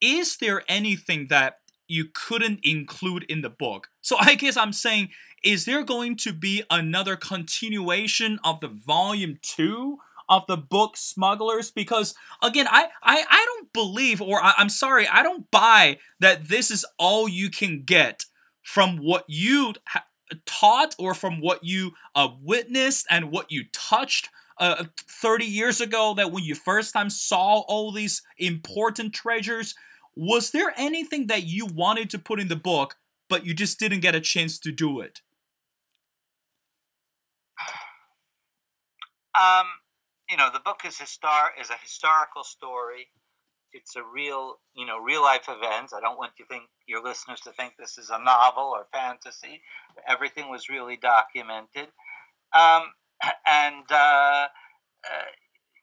is 0.00 0.36
there 0.36 0.62
anything 0.68 1.26
that 1.28 1.58
you 1.88 2.06
couldn't 2.12 2.60
include 2.62 3.24
in 3.24 3.42
the 3.42 3.50
book? 3.50 3.88
So 4.00 4.16
I 4.18 4.34
guess 4.34 4.56
I'm 4.56 4.72
saying 4.72 5.10
is 5.42 5.64
there 5.64 5.82
going 5.82 6.16
to 6.16 6.32
be 6.32 6.62
another 6.70 7.16
continuation 7.16 8.38
of 8.44 8.60
the 8.60 8.68
volume 8.68 9.38
2 9.42 9.98
of 10.30 10.46
the 10.48 10.56
book 10.56 10.96
smugglers 10.96 11.70
because 11.70 12.14
again 12.42 12.66
i 12.70 12.86
i, 13.02 13.24
I 13.28 13.44
don't 13.46 13.72
believe 13.72 14.22
or 14.22 14.42
I, 14.42 14.54
i'm 14.58 14.70
sorry 14.70 15.08
i 15.08 15.22
don't 15.22 15.50
buy 15.50 15.98
that 16.20 16.48
this 16.48 16.70
is 16.70 16.86
all 16.98 17.28
you 17.28 17.50
can 17.50 17.82
get 17.84 18.24
from 18.62 18.98
what 18.98 19.24
you 19.28 19.74
ha- 19.88 20.06
taught 20.46 20.94
or 20.98 21.14
from 21.14 21.40
what 21.40 21.64
you 21.64 21.92
uh, 22.14 22.28
witnessed 22.42 23.06
and 23.10 23.30
what 23.32 23.50
you 23.50 23.64
touched 23.72 24.28
uh, 24.58 24.84
30 25.08 25.44
years 25.46 25.80
ago 25.80 26.14
that 26.14 26.32
when 26.32 26.44
you 26.44 26.54
first 26.54 26.92
time 26.92 27.10
saw 27.10 27.60
all 27.60 27.90
these 27.92 28.22
important 28.38 29.14
treasures. 29.14 29.74
Was 30.14 30.50
there 30.50 30.74
anything 30.76 31.28
that 31.28 31.44
you 31.44 31.66
wanted 31.66 32.10
to 32.10 32.18
put 32.18 32.40
in 32.40 32.48
the 32.48 32.56
book 32.56 32.96
but 33.28 33.46
you 33.46 33.54
just 33.54 33.78
didn't 33.78 34.00
get 34.00 34.14
a 34.14 34.20
chance 34.20 34.58
to 34.60 34.72
do 34.72 35.00
it? 35.00 35.20
Um 39.34 39.79
you 40.30 40.36
know, 40.36 40.50
the 40.52 40.60
book 40.60 40.82
is 40.86 40.96
histor- 40.96 41.50
is 41.60 41.70
a 41.70 41.76
historical 41.82 42.44
story. 42.44 43.08
It's 43.72 43.96
a 43.96 44.02
real, 44.02 44.56
you 44.74 44.86
know, 44.86 44.98
real 44.98 45.22
life 45.22 45.48
event. 45.48 45.90
I 45.96 46.00
don't 46.00 46.18
want 46.18 46.32
you 46.38 46.46
think 46.48 46.64
your 46.86 47.02
listeners 47.02 47.40
to 47.42 47.52
think 47.52 47.74
this 47.78 47.98
is 47.98 48.10
a 48.10 48.18
novel 48.22 48.64
or 48.64 48.86
fantasy. 48.92 49.62
Everything 50.08 50.50
was 50.50 50.68
really 50.68 50.96
documented, 50.96 51.88
um, 52.54 52.84
and 53.46 53.84
uh, 53.90 54.48
uh, 55.10 55.24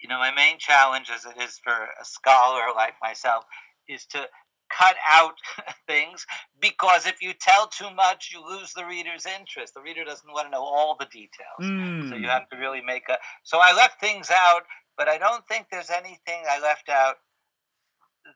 you 0.01 0.09
know, 0.09 0.19
my 0.19 0.31
main 0.33 0.57
challenge, 0.59 1.09
as 1.13 1.25
it 1.25 1.41
is 1.41 1.59
for 1.63 1.73
a 1.73 2.05
scholar 2.05 2.73
like 2.75 2.95
myself, 3.01 3.45
is 3.89 4.05
to 4.07 4.27
cut 4.69 4.95
out 5.07 5.35
things 5.87 6.25
because 6.59 7.05
if 7.05 7.21
you 7.21 7.33
tell 7.33 7.67
too 7.67 7.89
much, 7.91 8.31
you 8.33 8.45
lose 8.45 8.73
the 8.73 8.85
reader's 8.85 9.25
interest. 9.25 9.73
The 9.73 9.81
reader 9.81 10.03
doesn't 10.03 10.31
want 10.31 10.47
to 10.47 10.51
know 10.51 10.63
all 10.63 10.95
the 10.99 11.05
details. 11.05 11.61
Mm. 11.61 12.09
So 12.09 12.15
you 12.15 12.23
hmm. 12.23 12.29
have 12.29 12.49
to 12.49 12.57
really 12.57 12.81
make 12.81 13.09
a. 13.09 13.17
So 13.43 13.59
I 13.61 13.73
left 13.73 13.99
things 13.99 14.29
out, 14.31 14.63
but 14.97 15.07
I 15.07 15.17
don't 15.17 15.47
think 15.47 15.67
there's 15.71 15.89
anything 15.89 16.43
I 16.49 16.59
left 16.59 16.89
out 16.89 17.15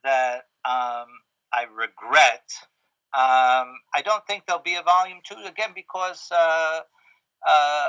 that 0.04 0.46
um, 0.64 1.08
I 1.52 1.66
regret. 1.74 2.44
Um, 3.14 3.76
I 3.94 4.02
don't 4.02 4.26
think 4.26 4.44
there'll 4.46 4.62
be 4.62 4.76
a 4.76 4.82
volume 4.82 5.18
two 5.24 5.36
again 5.46 5.70
because 5.74 6.28
uh, 6.32 6.80
uh, 7.46 7.88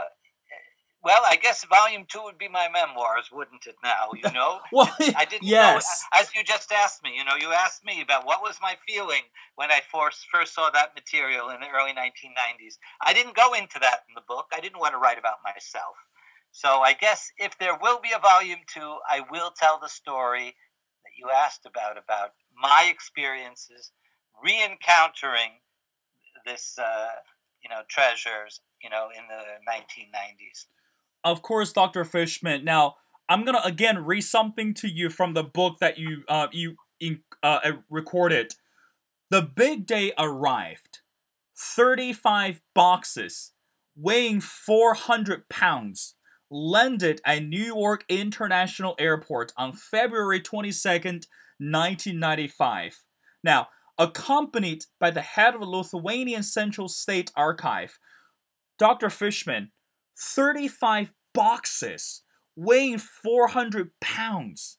well, 1.03 1.21
I 1.27 1.35
guess 1.35 1.65
volume 1.65 2.05
two 2.07 2.21
would 2.23 2.37
be 2.37 2.47
my 2.47 2.69
memoirs, 2.71 3.29
wouldn't 3.31 3.65
it? 3.67 3.75
Now, 3.83 4.07
you 4.15 4.31
know. 4.33 4.59
well, 4.71 4.89
I 5.17 5.25
didn't 5.25 5.47
yes. 5.47 6.05
know. 6.13 6.21
As 6.21 6.29
you 6.33 6.43
just 6.43 6.71
asked 6.71 7.03
me, 7.03 7.11
you 7.17 7.25
know, 7.25 7.35
you 7.37 7.51
asked 7.51 7.83
me 7.83 8.01
about 8.01 8.25
what 8.25 8.41
was 8.41 8.57
my 8.61 8.75
feeling 8.87 9.21
when 9.55 9.69
I 9.69 9.81
first 9.91 10.25
first 10.31 10.55
saw 10.55 10.69
that 10.69 10.95
material 10.95 11.49
in 11.49 11.59
the 11.59 11.67
early 11.67 11.91
1990s. 11.91 12.77
I 13.01 13.13
didn't 13.13 13.35
go 13.35 13.53
into 13.53 13.79
that 13.79 14.03
in 14.07 14.15
the 14.15 14.23
book. 14.27 14.47
I 14.53 14.61
didn't 14.61 14.79
want 14.79 14.93
to 14.93 14.97
write 14.97 15.19
about 15.19 15.37
myself. 15.43 15.95
So 16.51 16.81
I 16.81 16.93
guess 16.93 17.31
if 17.37 17.57
there 17.57 17.77
will 17.81 17.99
be 17.99 18.11
a 18.15 18.19
volume 18.19 18.59
two, 18.73 18.97
I 19.09 19.23
will 19.29 19.51
tell 19.51 19.79
the 19.81 19.89
story 19.89 20.45
that 21.03 21.11
you 21.17 21.29
asked 21.35 21.65
about 21.65 21.97
about 21.97 22.31
my 22.55 22.87
experiences 22.89 23.91
re-encountering 24.41 25.51
this, 26.45 26.77
uh, 26.77 27.07
you 27.61 27.69
know, 27.69 27.81
treasures, 27.89 28.61
you 28.81 28.89
know, 28.89 29.09
in 29.17 29.23
the 29.27 29.43
1990s 29.69 30.65
of 31.23 31.41
course, 31.41 31.73
Dr. 31.73 32.05
Fishman. 32.05 32.63
Now, 32.63 32.95
I'm 33.29 33.45
gonna 33.45 33.61
again 33.63 34.03
read 34.05 34.21
something 34.21 34.73
to 34.75 34.87
you 34.87 35.09
from 35.09 35.33
the 35.33 35.43
book 35.43 35.79
that 35.79 35.97
you 35.97 36.23
uh, 36.27 36.47
you 36.51 36.75
uh, 37.41 37.59
uh, 37.63 37.71
recorded. 37.89 38.55
The 39.29 39.41
big 39.41 39.85
day 39.85 40.13
arrived. 40.17 40.99
35 41.55 42.61
boxes 42.73 43.51
weighing 43.95 44.41
400 44.41 45.47
pounds 45.49 46.15
landed 46.49 47.21
at 47.25 47.43
New 47.43 47.63
York 47.63 48.05
International 48.09 48.95
Airport 48.99 49.53
on 49.57 49.73
February 49.73 50.39
22nd, 50.39 51.25
1995. 51.59 53.03
Now, 53.43 53.67
accompanied 53.97 54.85
by 54.99 55.11
the 55.11 55.21
head 55.21 55.55
of 55.55 55.61
the 55.61 55.67
Lithuanian 55.67 56.43
Central 56.43 56.87
State 56.87 57.31
Archive, 57.35 57.99
Dr. 58.77 59.09
Fishman 59.09 59.71
35 60.17 61.13
boxes 61.33 62.21
weighing 62.55 62.97
400 62.97 63.91
pounds. 63.99 64.77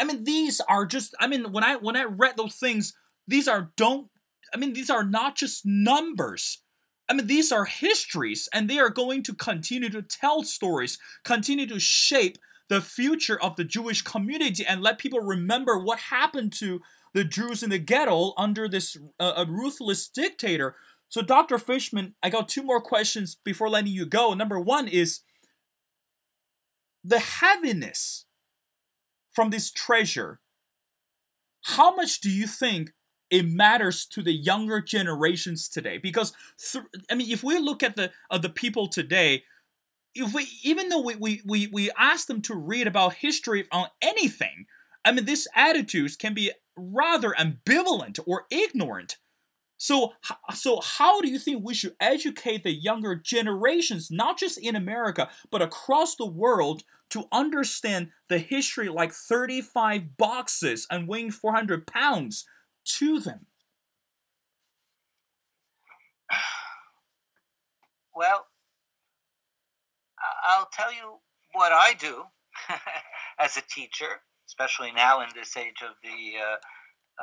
I 0.00 0.04
mean, 0.04 0.24
these 0.24 0.60
are 0.68 0.86
just, 0.86 1.14
I 1.20 1.26
mean, 1.26 1.52
when 1.52 1.64
I 1.64 1.76
when 1.76 1.96
I 1.96 2.04
read 2.04 2.36
those 2.36 2.56
things, 2.56 2.94
these 3.26 3.48
are 3.48 3.72
don't 3.76 4.08
I 4.54 4.56
mean, 4.56 4.72
these 4.72 4.90
are 4.90 5.04
not 5.04 5.36
just 5.36 5.62
numbers. 5.64 6.62
I 7.08 7.14
mean, 7.14 7.26
these 7.26 7.52
are 7.52 7.64
histories, 7.64 8.48
and 8.52 8.68
they 8.68 8.78
are 8.78 8.90
going 8.90 9.22
to 9.24 9.34
continue 9.34 9.88
to 9.90 10.02
tell 10.02 10.42
stories, 10.42 10.98
continue 11.24 11.66
to 11.66 11.80
shape 11.80 12.38
the 12.68 12.82
future 12.82 13.40
of 13.40 13.56
the 13.56 13.64
Jewish 13.64 14.02
community, 14.02 14.64
and 14.64 14.82
let 14.82 14.98
people 14.98 15.20
remember 15.20 15.78
what 15.78 15.98
happened 15.98 16.52
to 16.54 16.80
the 17.14 17.24
Jews 17.24 17.62
in 17.62 17.70
the 17.70 17.78
ghetto 17.78 18.34
under 18.36 18.68
this 18.68 18.96
uh, 19.18 19.44
ruthless 19.48 20.08
dictator 20.08 20.76
so, 21.08 21.22
Dr. 21.22 21.58
Fishman, 21.58 22.14
I 22.22 22.28
got 22.28 22.48
two 22.48 22.62
more 22.62 22.80
questions 22.80 23.38
before 23.42 23.70
letting 23.70 23.92
you 23.92 24.04
go. 24.04 24.34
Number 24.34 24.60
one 24.60 24.86
is 24.88 25.20
the 27.02 27.18
heaviness 27.18 28.26
from 29.32 29.50
this 29.50 29.70
treasure. 29.70 30.40
How 31.62 31.94
much 31.94 32.20
do 32.20 32.30
you 32.30 32.46
think 32.46 32.90
it 33.30 33.46
matters 33.46 34.06
to 34.06 34.22
the 34.22 34.32
younger 34.32 34.82
generations 34.82 35.68
today? 35.68 35.96
Because 35.96 36.34
th- 36.72 36.84
I 37.10 37.14
mean, 37.14 37.30
if 37.30 37.42
we 37.42 37.58
look 37.58 37.82
at 37.82 37.96
the 37.96 38.10
uh, 38.30 38.38
the 38.38 38.50
people 38.50 38.86
today, 38.86 39.44
if 40.14 40.34
we 40.34 40.46
even 40.62 40.90
though 40.90 41.00
we, 41.00 41.14
we 41.16 41.40
we 41.46 41.68
we 41.68 41.90
ask 41.96 42.26
them 42.26 42.42
to 42.42 42.54
read 42.54 42.86
about 42.86 43.14
history 43.14 43.66
on 43.72 43.88
anything, 44.02 44.66
I 45.06 45.12
mean, 45.12 45.24
these 45.24 45.48
attitudes 45.54 46.16
can 46.16 46.34
be 46.34 46.52
rather 46.76 47.34
ambivalent 47.38 48.20
or 48.26 48.44
ignorant 48.50 49.16
So, 49.78 50.12
so 50.54 50.80
how 50.80 51.20
do 51.20 51.28
you 51.28 51.38
think 51.38 51.64
we 51.64 51.72
should 51.72 51.94
educate 52.00 52.64
the 52.64 52.72
younger 52.72 53.14
generations, 53.14 54.10
not 54.10 54.38
just 54.38 54.58
in 54.58 54.74
America, 54.76 55.30
but 55.50 55.62
across 55.62 56.16
the 56.16 56.26
world, 56.26 56.82
to 57.10 57.26
understand 57.32 58.10
the 58.28 58.38
history 58.38 58.88
like 58.88 59.12
35 59.12 60.16
boxes 60.18 60.86
and 60.90 61.08
weighing 61.08 61.30
400 61.30 61.86
pounds 61.86 62.44
to 62.84 63.20
them? 63.20 63.46
Well, 68.14 68.48
I'll 70.44 70.68
tell 70.72 70.92
you 70.92 71.18
what 71.52 71.70
I 71.70 71.94
do 71.94 72.24
as 73.38 73.56
a 73.56 73.62
teacher, 73.72 74.22
especially 74.48 74.90
now 74.90 75.20
in 75.20 75.28
this 75.36 75.56
age 75.56 75.82
of 75.82 75.94
the 76.02 76.40
uh, 76.40 76.56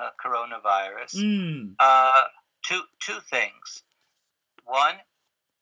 uh, 0.02 0.10
coronavirus. 0.24 1.16
Mm. 1.16 1.74
Uh, 1.80 2.12
two 2.68 2.82
two 3.00 3.20
things. 3.30 3.84
One, 4.66 4.96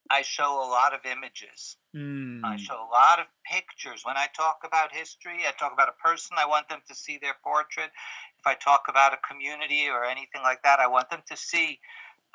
I 0.09 0.21
show 0.21 0.61
a 0.63 0.67
lot 0.69 0.93
of 0.93 1.01
images. 1.05 1.77
Mm. 1.95 2.43
I 2.43 2.55
show 2.57 2.75
a 2.75 2.91
lot 2.91 3.19
of 3.19 3.25
pictures. 3.51 4.03
When 4.05 4.17
I 4.17 4.27
talk 4.35 4.59
about 4.65 4.93
history, 4.93 5.39
I 5.47 5.51
talk 5.51 5.73
about 5.73 5.89
a 5.89 6.03
person. 6.03 6.37
I 6.37 6.45
want 6.45 6.69
them 6.69 6.81
to 6.87 6.95
see 6.95 7.17
their 7.21 7.35
portrait. 7.43 7.91
If 8.39 8.47
I 8.47 8.55
talk 8.55 8.85
about 8.89 9.13
a 9.13 9.17
community 9.27 9.87
or 9.89 10.03
anything 10.03 10.41
like 10.41 10.63
that, 10.63 10.79
I 10.79 10.87
want 10.87 11.09
them 11.09 11.21
to 11.29 11.37
see 11.37 11.79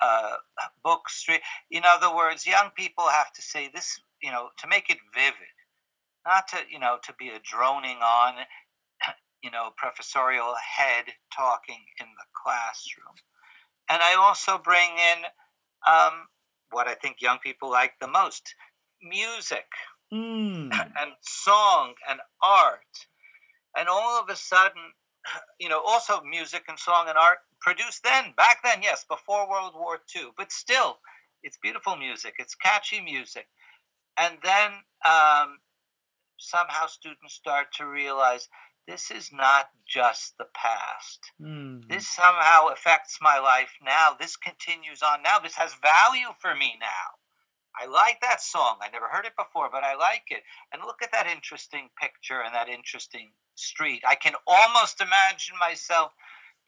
uh, 0.01 0.37
books. 0.83 1.27
In 1.71 1.83
other 1.87 2.15
words, 2.15 2.47
young 2.47 2.71
people 2.77 3.05
have 3.09 3.33
to 3.33 3.43
say 3.43 3.71
this. 3.73 4.01
You 4.23 4.33
know, 4.33 4.49
to 4.59 4.69
make 4.69 4.91
it 4.91 4.99
vivid, 5.15 5.55
not 6.27 6.49
to 6.49 6.59
you 6.71 6.79
know 6.79 6.99
to 7.05 7.13
be 7.19 7.29
a 7.29 7.39
droning 7.43 7.99
on, 7.99 8.35
you 9.43 9.51
know, 9.51 9.71
professorial 9.77 10.55
head 10.57 11.05
talking 11.35 11.85
in 12.01 12.07
the 12.07 12.25
classroom. 12.35 13.15
And 13.91 14.03
I 14.03 14.15
also 14.15 14.59
bring 14.59 14.91
in 14.91 15.25
um, 15.87 16.27
what 16.71 16.89
I 16.89 16.95
think 16.95 17.21
young 17.21 17.39
people 17.39 17.71
like 17.71 17.93
the 18.01 18.09
most 18.09 18.55
music 19.03 19.67
mm. 20.13 20.71
and 20.73 21.13
song 21.21 21.95
and 22.09 22.21
art. 22.43 22.81
And 23.77 23.89
all 23.89 24.21
of 24.21 24.29
a 24.29 24.37
sudden, 24.37 24.83
you 25.61 25.69
know, 25.69 25.83
also 25.87 26.21
music 26.23 26.65
and 26.69 26.79
song 26.79 27.07
and 27.09 27.17
art 27.17 27.39
produced 27.61 28.03
then, 28.05 28.33
back 28.37 28.59
then, 28.63 28.83
yes, 28.83 29.05
before 29.09 29.49
World 29.49 29.75
War 29.75 29.99
II, 30.15 30.29
but 30.37 30.53
still, 30.53 30.99
it's 31.43 31.59
beautiful 31.63 31.97
music, 31.97 32.35
it's 32.39 32.55
catchy 32.55 33.01
music. 33.01 33.47
And 34.17 34.37
then 34.43 34.71
um, 35.05 35.59
somehow 36.39 36.87
students 36.87 37.35
start 37.35 37.69
to 37.75 37.87
realize 37.87 38.49
this 38.89 39.11
is 39.11 39.31
not 39.33 39.69
just 39.87 40.37
the 40.39 40.47
past. 40.55 41.21
Mm. 41.41 41.87
This 41.89 42.09
somehow 42.09 42.69
affects 42.73 43.19
my 43.21 43.39
life 43.39 43.71
now. 43.85 44.17
This 44.19 44.37
continues 44.37 45.03
on 45.03 45.23
now. 45.23 45.39
This 45.39 45.55
has 45.57 45.75
value 45.75 46.33
for 46.41 46.55
me 46.55 46.75
now. 46.81 47.19
I 47.81 47.87
like 47.87 48.21
that 48.23 48.43
song. 48.43 48.79
I 48.81 48.89
never 48.89 49.07
heard 49.07 49.27
it 49.27 49.37
before, 49.39 49.69
but 49.71 49.85
I 49.85 49.95
like 49.95 50.25
it. 50.31 50.43
And 50.73 50.83
look 50.83 51.03
at 51.03 51.13
that 51.13 51.27
interesting 51.29 51.91
picture 52.01 52.41
and 52.41 52.55
that 52.55 52.69
interesting 52.69 53.31
street. 53.55 54.03
I 54.09 54.15
can 54.15 54.33
almost 54.47 55.01
imagine 55.01 55.55
myself 55.61 56.13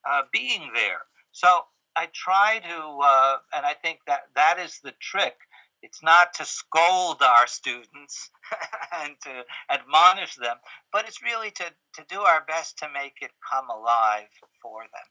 uh, 0.08 0.22
being 0.32 0.70
there. 0.74 1.00
So 1.32 1.64
I 1.96 2.08
try 2.12 2.60
to, 2.62 2.98
uh, 3.02 3.36
and 3.56 3.64
I 3.66 3.74
think 3.74 4.00
that 4.06 4.28
that 4.36 4.58
is 4.58 4.78
the 4.84 4.92
trick 5.00 5.36
it's 5.82 6.02
not 6.02 6.34
to 6.34 6.44
scold 6.44 7.22
our 7.22 7.46
students 7.46 8.30
and 9.02 9.14
to 9.22 9.42
admonish 9.70 10.36
them, 10.36 10.56
but 10.92 11.06
it's 11.08 11.22
really 11.22 11.50
to, 11.52 11.64
to 11.94 12.04
do 12.08 12.20
our 12.20 12.44
best 12.46 12.78
to 12.78 12.88
make 12.92 13.14
it 13.20 13.30
come 13.50 13.68
alive 13.70 14.28
for 14.62 14.82
them. 14.82 15.08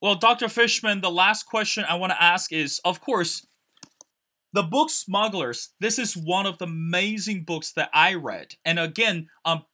Well, 0.00 0.16
Dr. 0.16 0.48
Fishman, 0.48 1.00
the 1.00 1.10
last 1.10 1.44
question 1.44 1.84
I 1.88 1.94
want 1.94 2.10
to 2.10 2.22
ask 2.22 2.52
is 2.52 2.80
of 2.84 3.00
course, 3.00 3.46
the 4.52 4.62
book 4.62 4.90
Smugglers, 4.90 5.70
this 5.80 5.98
is 5.98 6.14
one 6.14 6.44
of 6.44 6.58
the 6.58 6.66
amazing 6.66 7.44
books 7.44 7.72
that 7.72 7.88
I 7.94 8.14
read. 8.14 8.54
And 8.64 8.78
again, 8.78 9.28
um, 9.46 9.64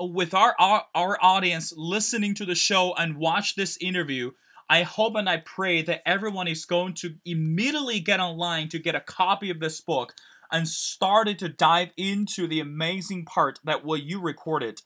with 0.00 0.34
our, 0.34 0.56
our, 0.58 0.84
our 0.94 1.16
audience 1.22 1.72
listening 1.76 2.34
to 2.34 2.44
the 2.44 2.56
show 2.56 2.92
and 2.94 3.18
watch 3.18 3.54
this 3.54 3.76
interview, 3.80 4.32
I 4.68 4.82
hope 4.82 5.14
and 5.14 5.28
I 5.28 5.38
pray 5.38 5.82
that 5.82 6.02
everyone 6.06 6.48
is 6.48 6.64
going 6.64 6.94
to 6.94 7.14
immediately 7.24 8.00
get 8.00 8.20
online 8.20 8.68
to 8.70 8.78
get 8.78 8.94
a 8.94 9.00
copy 9.00 9.50
of 9.50 9.60
this 9.60 9.80
book 9.80 10.14
and 10.50 10.66
started 10.66 11.38
to 11.40 11.48
dive 11.48 11.90
into 11.96 12.46
the 12.46 12.60
amazing 12.60 13.24
part 13.24 13.60
that 13.64 13.84
what 13.84 14.02
you 14.02 14.20
recorded. 14.20 14.82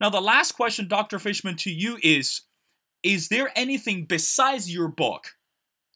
Now, 0.00 0.10
the 0.10 0.20
last 0.20 0.52
question, 0.52 0.88
Dr. 0.88 1.18
Fishman, 1.18 1.56
to 1.58 1.70
you 1.70 1.98
is 2.02 2.42
Is 3.02 3.28
there 3.28 3.50
anything 3.54 4.04
besides 4.06 4.72
your 4.72 4.88
book? 4.88 5.36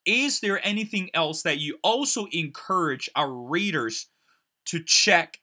Is 0.06 0.40
there 0.40 0.64
anything 0.66 1.10
else 1.12 1.42
that 1.42 1.58
you 1.58 1.78
also 1.82 2.26
encourage 2.32 3.10
our 3.14 3.30
readers 3.30 4.06
to 4.66 4.82
check 4.82 5.40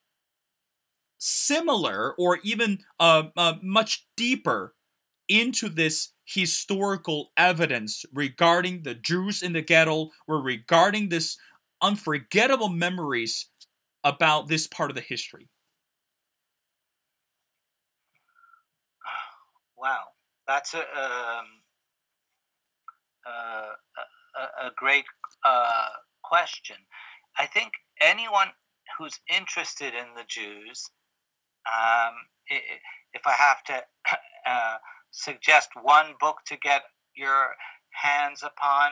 similar 1.20 2.14
or 2.18 2.40
even 2.44 2.80
uh, 3.00 3.24
uh, 3.38 3.56
much 3.62 4.08
deeper 4.18 4.76
into 5.28 5.70
this 5.70 6.14
historical 6.26 7.32
evidence 7.38 8.04
regarding 8.14 8.82
the 8.82 8.96
Jews 8.96 9.44
in 9.44 9.54
the 9.54 9.62
ghetto 9.62 10.10
or 10.28 10.42
regarding 10.42 11.10
this 11.10 11.38
unforgettable 11.82 12.70
memories 12.70 13.48
about 14.04 14.48
this 14.48 14.68
part 14.68 14.90
of 14.90 14.96
the 14.96 15.02
history? 15.02 15.48
Wow, 19.78 20.06
that's 20.48 20.74
a 20.74 20.80
um, 20.80 21.46
uh, 23.26 23.74
a, 24.36 24.68
a, 24.68 24.72
great 24.76 25.06
uh, 25.44 25.90
question. 26.24 26.78
I 27.38 27.46
think 27.46 27.72
anyone 28.02 28.48
who's 28.98 29.20
interested 29.30 29.94
in 29.94 30.06
the 30.16 30.24
Jews, 30.28 30.90
um, 31.68 32.14
if 32.50 33.26
I 33.26 33.32
have 33.32 33.64
to 33.66 33.84
uh, 34.46 34.78
suggest 35.16 35.70
one 35.82 36.14
book 36.20 36.38
to 36.46 36.58
get 36.58 36.84
your 37.16 37.56
hands 37.92 38.44
upon. 38.44 38.92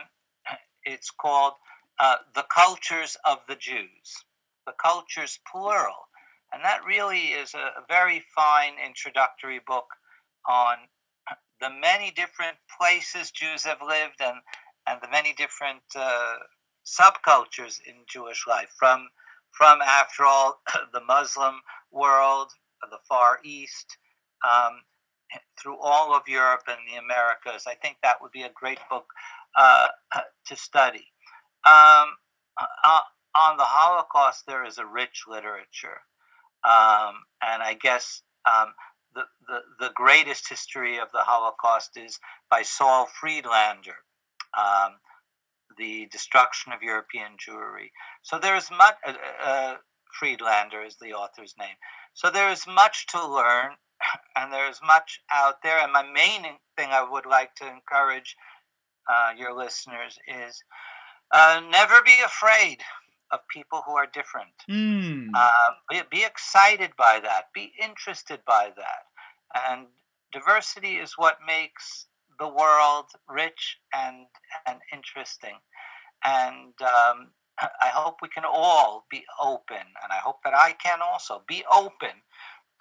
It's 0.84 1.10
called 1.10 1.54
uh, 1.98 2.16
The 2.34 2.44
Cultures 2.54 3.16
of 3.24 3.38
the 3.46 3.56
Jews, 3.56 4.24
the 4.66 4.72
cultures 4.82 5.38
plural. 5.50 6.08
And 6.52 6.64
that 6.64 6.84
really 6.86 7.32
is 7.32 7.54
a, 7.54 7.82
very 7.88 8.24
fine 8.34 8.74
introductory 8.84 9.60
book 9.66 9.86
on 10.48 10.76
the 11.60 11.70
many 11.70 12.10
different 12.10 12.56
places 12.78 13.30
Jews 13.30 13.64
have 13.64 13.78
lived 13.86 14.20
and, 14.20 14.36
and 14.86 15.00
the 15.02 15.10
many 15.10 15.32
different 15.34 15.82
uh, 15.96 16.36
subcultures 16.86 17.78
in 17.86 17.94
Jewish 18.08 18.46
life, 18.46 18.70
from, 18.78 19.08
from, 19.52 19.80
after 19.82 20.24
all, 20.24 20.60
the 20.92 21.00
Muslim 21.00 21.60
world, 21.90 22.50
the 22.90 22.98
Far 23.08 23.40
East, 23.44 23.96
um, 24.44 24.80
through 25.60 25.78
all 25.80 26.14
of 26.14 26.22
Europe 26.28 26.62
and 26.68 26.78
the 26.86 26.98
Americas. 26.98 27.66
I 27.66 27.74
think 27.74 27.96
that 28.02 28.20
would 28.20 28.32
be 28.32 28.42
a 28.42 28.50
great 28.54 28.78
book 28.90 29.06
uh, 29.56 29.88
to 30.46 30.56
study. 30.56 31.06
Um, 31.66 32.08
uh, 32.56 33.00
on 33.36 33.56
the 33.56 33.64
Holocaust, 33.64 34.44
there 34.46 34.64
is 34.64 34.78
a 34.78 34.86
rich 34.86 35.24
literature. 35.28 36.00
Um, 36.64 37.24
and 37.42 37.62
I 37.62 37.76
guess 37.80 38.22
um, 38.50 38.72
the, 39.14 39.24
the, 39.48 39.60
the, 39.80 39.90
greatest 39.94 40.48
history 40.48 40.98
of 40.98 41.08
the 41.12 41.20
Holocaust 41.20 41.96
is 41.96 42.18
by 42.50 42.62
Saul 42.62 43.06
Friedlander, 43.20 43.96
um, 44.56 44.94
The 45.76 46.06
Destruction 46.10 46.72
of 46.72 46.82
European 46.82 47.32
Jewry. 47.36 47.90
So 48.22 48.38
there 48.38 48.56
is 48.56 48.70
much, 48.70 48.94
uh, 49.06 49.14
uh, 49.44 49.74
Friedlander 50.18 50.82
is 50.82 50.96
the 50.96 51.12
author's 51.12 51.54
name. 51.58 51.76
So 52.14 52.30
there 52.30 52.50
is 52.50 52.66
much 52.66 53.06
to 53.08 53.26
learn 53.26 53.72
and 54.36 54.52
there's 54.52 54.80
much 54.86 55.20
out 55.32 55.62
there. 55.62 55.78
And 55.78 55.92
my 55.92 56.02
main 56.02 56.42
thing 56.76 56.88
I 56.90 57.06
would 57.08 57.26
like 57.26 57.54
to 57.56 57.66
encourage 57.66 58.36
uh, 59.08 59.32
your 59.36 59.56
listeners 59.56 60.18
is 60.28 60.62
uh, 61.32 61.60
never 61.70 62.02
be 62.04 62.16
afraid 62.24 62.78
of 63.30 63.40
people 63.52 63.82
who 63.86 63.96
are 63.96 64.06
different. 64.12 64.52
Mm. 64.70 65.28
Uh, 65.34 65.50
be, 65.90 66.00
be 66.10 66.24
excited 66.24 66.90
by 66.96 67.20
that. 67.22 67.44
Be 67.54 67.72
interested 67.82 68.40
by 68.46 68.70
that. 68.76 69.68
And 69.68 69.86
diversity 70.32 70.96
is 70.96 71.14
what 71.16 71.38
makes 71.46 72.06
the 72.38 72.48
world 72.48 73.06
rich 73.28 73.78
and 73.94 74.26
and 74.66 74.78
interesting. 74.92 75.56
And 76.24 76.74
um, 76.82 77.28
I 77.60 77.88
hope 77.92 78.16
we 78.22 78.28
can 78.28 78.44
all 78.44 79.06
be 79.10 79.24
open, 79.40 79.76
and 79.76 80.10
I 80.10 80.16
hope 80.16 80.38
that 80.44 80.54
I 80.54 80.72
can 80.72 80.98
also 81.04 81.42
be 81.46 81.64
open 81.72 82.10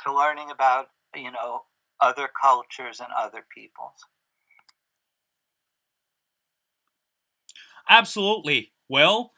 to 0.03 0.13
learning 0.13 0.49
about 0.49 0.87
you 1.15 1.31
know, 1.31 1.63
other 1.99 2.29
cultures 2.41 2.99
and 2.99 3.09
other 3.17 3.45
peoples. 3.53 4.05
Absolutely. 7.89 8.71
Well, 8.87 9.31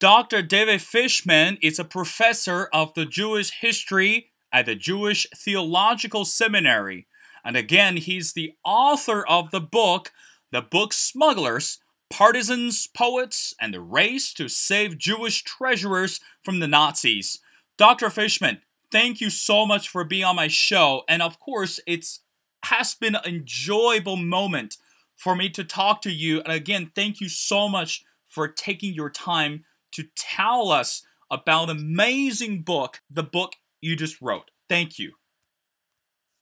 Dr. 0.00 0.42
David 0.42 0.80
Fishman 0.82 1.58
is 1.60 1.78
a 1.78 1.84
professor 1.84 2.68
of 2.72 2.94
the 2.94 3.06
Jewish 3.06 3.50
history 3.60 4.30
at 4.52 4.66
the 4.66 4.74
Jewish 4.74 5.26
Theological 5.34 6.24
Seminary. 6.24 7.06
And 7.44 7.56
again, 7.56 7.96
he's 7.96 8.32
the 8.32 8.52
author 8.64 9.26
of 9.26 9.50
the 9.50 9.60
book, 9.60 10.12
The 10.52 10.62
Book 10.62 10.92
Smugglers 10.92 11.78
partisans, 12.10 12.86
poets, 12.86 13.54
and 13.60 13.74
the 13.74 13.80
race 13.80 14.32
to 14.34 14.48
save 14.48 14.98
Jewish 14.98 15.42
treasurers 15.42 16.20
from 16.42 16.60
the 16.60 16.68
Nazis. 16.68 17.38
Dr. 17.76 18.10
Fishman, 18.10 18.60
thank 18.90 19.20
you 19.20 19.30
so 19.30 19.66
much 19.66 19.88
for 19.88 20.04
being 20.04 20.24
on 20.24 20.36
my 20.36 20.48
show. 20.48 21.02
And 21.08 21.22
of 21.22 21.38
course, 21.38 21.80
it's 21.86 22.20
has 22.64 22.94
been 22.94 23.14
an 23.14 23.24
enjoyable 23.24 24.16
moment 24.16 24.76
for 25.16 25.34
me 25.34 25.48
to 25.50 25.64
talk 25.64 26.02
to 26.02 26.10
you. 26.10 26.40
And 26.40 26.52
again, 26.52 26.90
thank 26.94 27.20
you 27.20 27.28
so 27.28 27.68
much 27.68 28.04
for 28.26 28.48
taking 28.48 28.94
your 28.94 29.10
time 29.10 29.64
to 29.92 30.04
tell 30.16 30.70
us 30.70 31.02
about 31.30 31.70
amazing 31.70 32.62
book, 32.62 33.00
the 33.10 33.22
book 33.22 33.54
you 33.80 33.96
just 33.96 34.20
wrote. 34.20 34.50
Thank 34.68 34.98
you. 34.98 35.12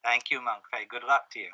Thank 0.04 0.30
you, 0.30 0.40
Monk 0.40 0.62
Fei. 0.72 0.86
Good 0.88 1.04
luck 1.04 1.30
to 1.32 1.40
you. 1.40 1.50